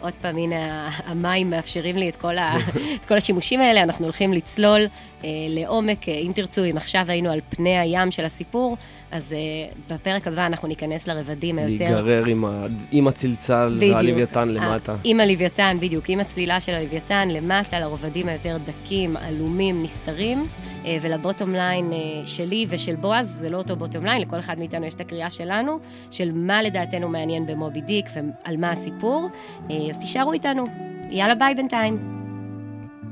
עוד 0.00 0.12
פעם, 0.16 0.36
הנה 0.36 0.90
המים 1.06 1.48
מאפשרים 1.50 1.96
לי 1.96 2.08
את 2.08 2.16
כל, 2.16 2.38
ה, 2.38 2.56
את 3.00 3.04
כל 3.04 3.14
השימושים 3.14 3.60
האלה, 3.60 3.82
אנחנו 3.82 4.04
הולכים 4.04 4.32
לצלול 4.32 4.80
אה, 5.24 5.28
לעומק, 5.48 6.08
אה, 6.08 6.14
אם 6.14 6.32
תרצו, 6.34 6.64
אם 6.64 6.76
עכשיו 6.76 7.04
היינו 7.08 7.30
על 7.30 7.40
פני 7.48 7.78
הים 7.78 8.10
של 8.10 8.24
הסיפור, 8.24 8.76
אז 9.10 9.32
אה, 9.32 9.92
בפרק 9.92 10.26
הבא 10.26 10.46
אנחנו 10.46 10.68
ניכנס 10.68 11.08
לרבדים 11.08 11.58
היותר... 11.58 11.84
להיגרר 11.84 12.24
עם, 12.24 12.44
ה... 12.44 12.66
עם 12.92 13.08
הצלצל 13.08 13.78
והלוויתן 13.80 14.48
למטה. 14.48 14.96
עם 15.04 15.20
הלוויתן, 15.20 15.76
בדיוק, 15.80 16.04
עם 16.08 16.20
הצלילה 16.20 16.60
של 16.60 16.74
הלוויתן 16.74 17.28
למטה, 17.28 17.80
לרובדים 17.80 18.28
היותר 18.28 18.56
דקים, 18.66 19.16
עלומים, 19.16 19.82
נסתרים. 19.82 20.46
אה, 20.82 20.86
ול 21.02 21.15
bottom 21.15 21.52
line 21.52 21.92
אה, 21.92 22.26
שלי 22.26 22.66
ושל 22.68 22.96
בועז, 22.96 23.36
זה 23.40 23.50
לא 23.50 23.56
אותו 23.56 23.76
bottom 23.76 24.04
line, 24.04 24.22
לכל 24.22 24.38
אחד 24.38 24.58
מאיתנו 24.58 24.86
יש 24.86 24.94
את 24.94 25.00
הקריאה 25.00 25.30
שלנו, 25.30 25.78
של 26.10 26.32
מה 26.32 26.62
לדעתנו 26.62 27.08
מעניין 27.08 27.46
במובי 27.46 27.80
דיק 27.80 28.06
ועל 28.14 28.56
מה 28.56 28.70
הסיפור. 28.70 29.28
אה, 29.68 29.72
אז 29.90 29.98
תישארו 29.98 30.32
איתנו. 30.32 30.64
יאללה 31.10 31.34
ביי 31.34 31.54
בינתיים. 31.54 31.98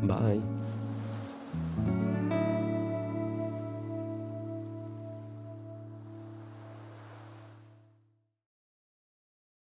ביי. 0.03 0.56